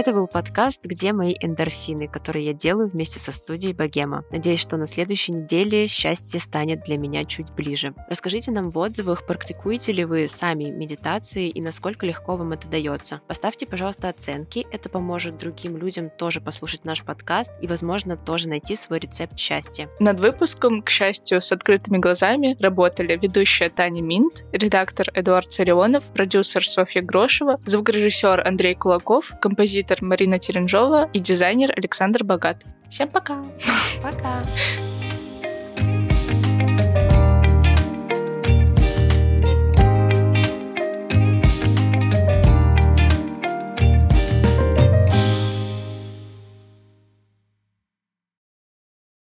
Это 0.00 0.14
был 0.14 0.28
подкаст 0.28 0.82
«Где 0.82 1.12
мои 1.12 1.34
эндорфины», 1.42 2.08
который 2.08 2.44
я 2.44 2.54
делаю 2.54 2.88
вместе 2.88 3.20
со 3.20 3.32
студией 3.32 3.74
Богема. 3.74 4.24
Надеюсь, 4.30 4.60
что 4.60 4.78
на 4.78 4.86
следующей 4.86 5.32
неделе 5.32 5.88
счастье 5.88 6.40
станет 6.40 6.84
для 6.84 6.96
меня 6.96 7.26
чуть 7.26 7.52
ближе. 7.52 7.92
Расскажите 8.08 8.50
нам 8.50 8.70
в 8.70 8.78
отзывах, 8.78 9.26
практикуете 9.26 9.92
ли 9.92 10.06
вы 10.06 10.26
сами 10.26 10.70
медитации 10.70 11.50
и 11.50 11.60
насколько 11.60 12.06
легко 12.06 12.36
вам 12.36 12.52
это 12.52 12.66
дается. 12.66 13.20
Поставьте, 13.28 13.66
пожалуйста, 13.66 14.08
оценки, 14.08 14.66
это 14.72 14.88
поможет 14.88 15.36
другим 15.36 15.76
людям 15.76 16.08
тоже 16.08 16.40
послушать 16.40 16.86
наш 16.86 17.04
подкаст 17.04 17.52
и, 17.60 17.66
возможно, 17.66 18.16
тоже 18.16 18.48
найти 18.48 18.76
свой 18.76 19.00
рецепт 19.00 19.38
счастья. 19.38 19.90
Над 20.00 20.18
выпуском, 20.18 20.80
к 20.80 20.88
счастью, 20.88 21.42
с 21.42 21.52
открытыми 21.52 21.98
глазами 21.98 22.56
работали 22.58 23.18
ведущая 23.20 23.68
Таня 23.68 24.00
Минт, 24.00 24.46
редактор 24.50 25.08
Эдуард 25.12 25.52
Царионов, 25.52 26.04
продюсер 26.10 26.66
Софья 26.66 27.02
Грошева, 27.02 27.60
звукорежиссер 27.66 28.46
Андрей 28.46 28.74
Кулаков, 28.74 29.34
композитор 29.42 29.89
Марина 30.00 30.38
Теренжова 30.38 31.08
и 31.12 31.18
дизайнер 31.18 31.72
Александр 31.76 32.24
Богатов. 32.24 32.70
Всем 32.88 33.08
пока! 33.08 33.42
Пока! 34.02 34.44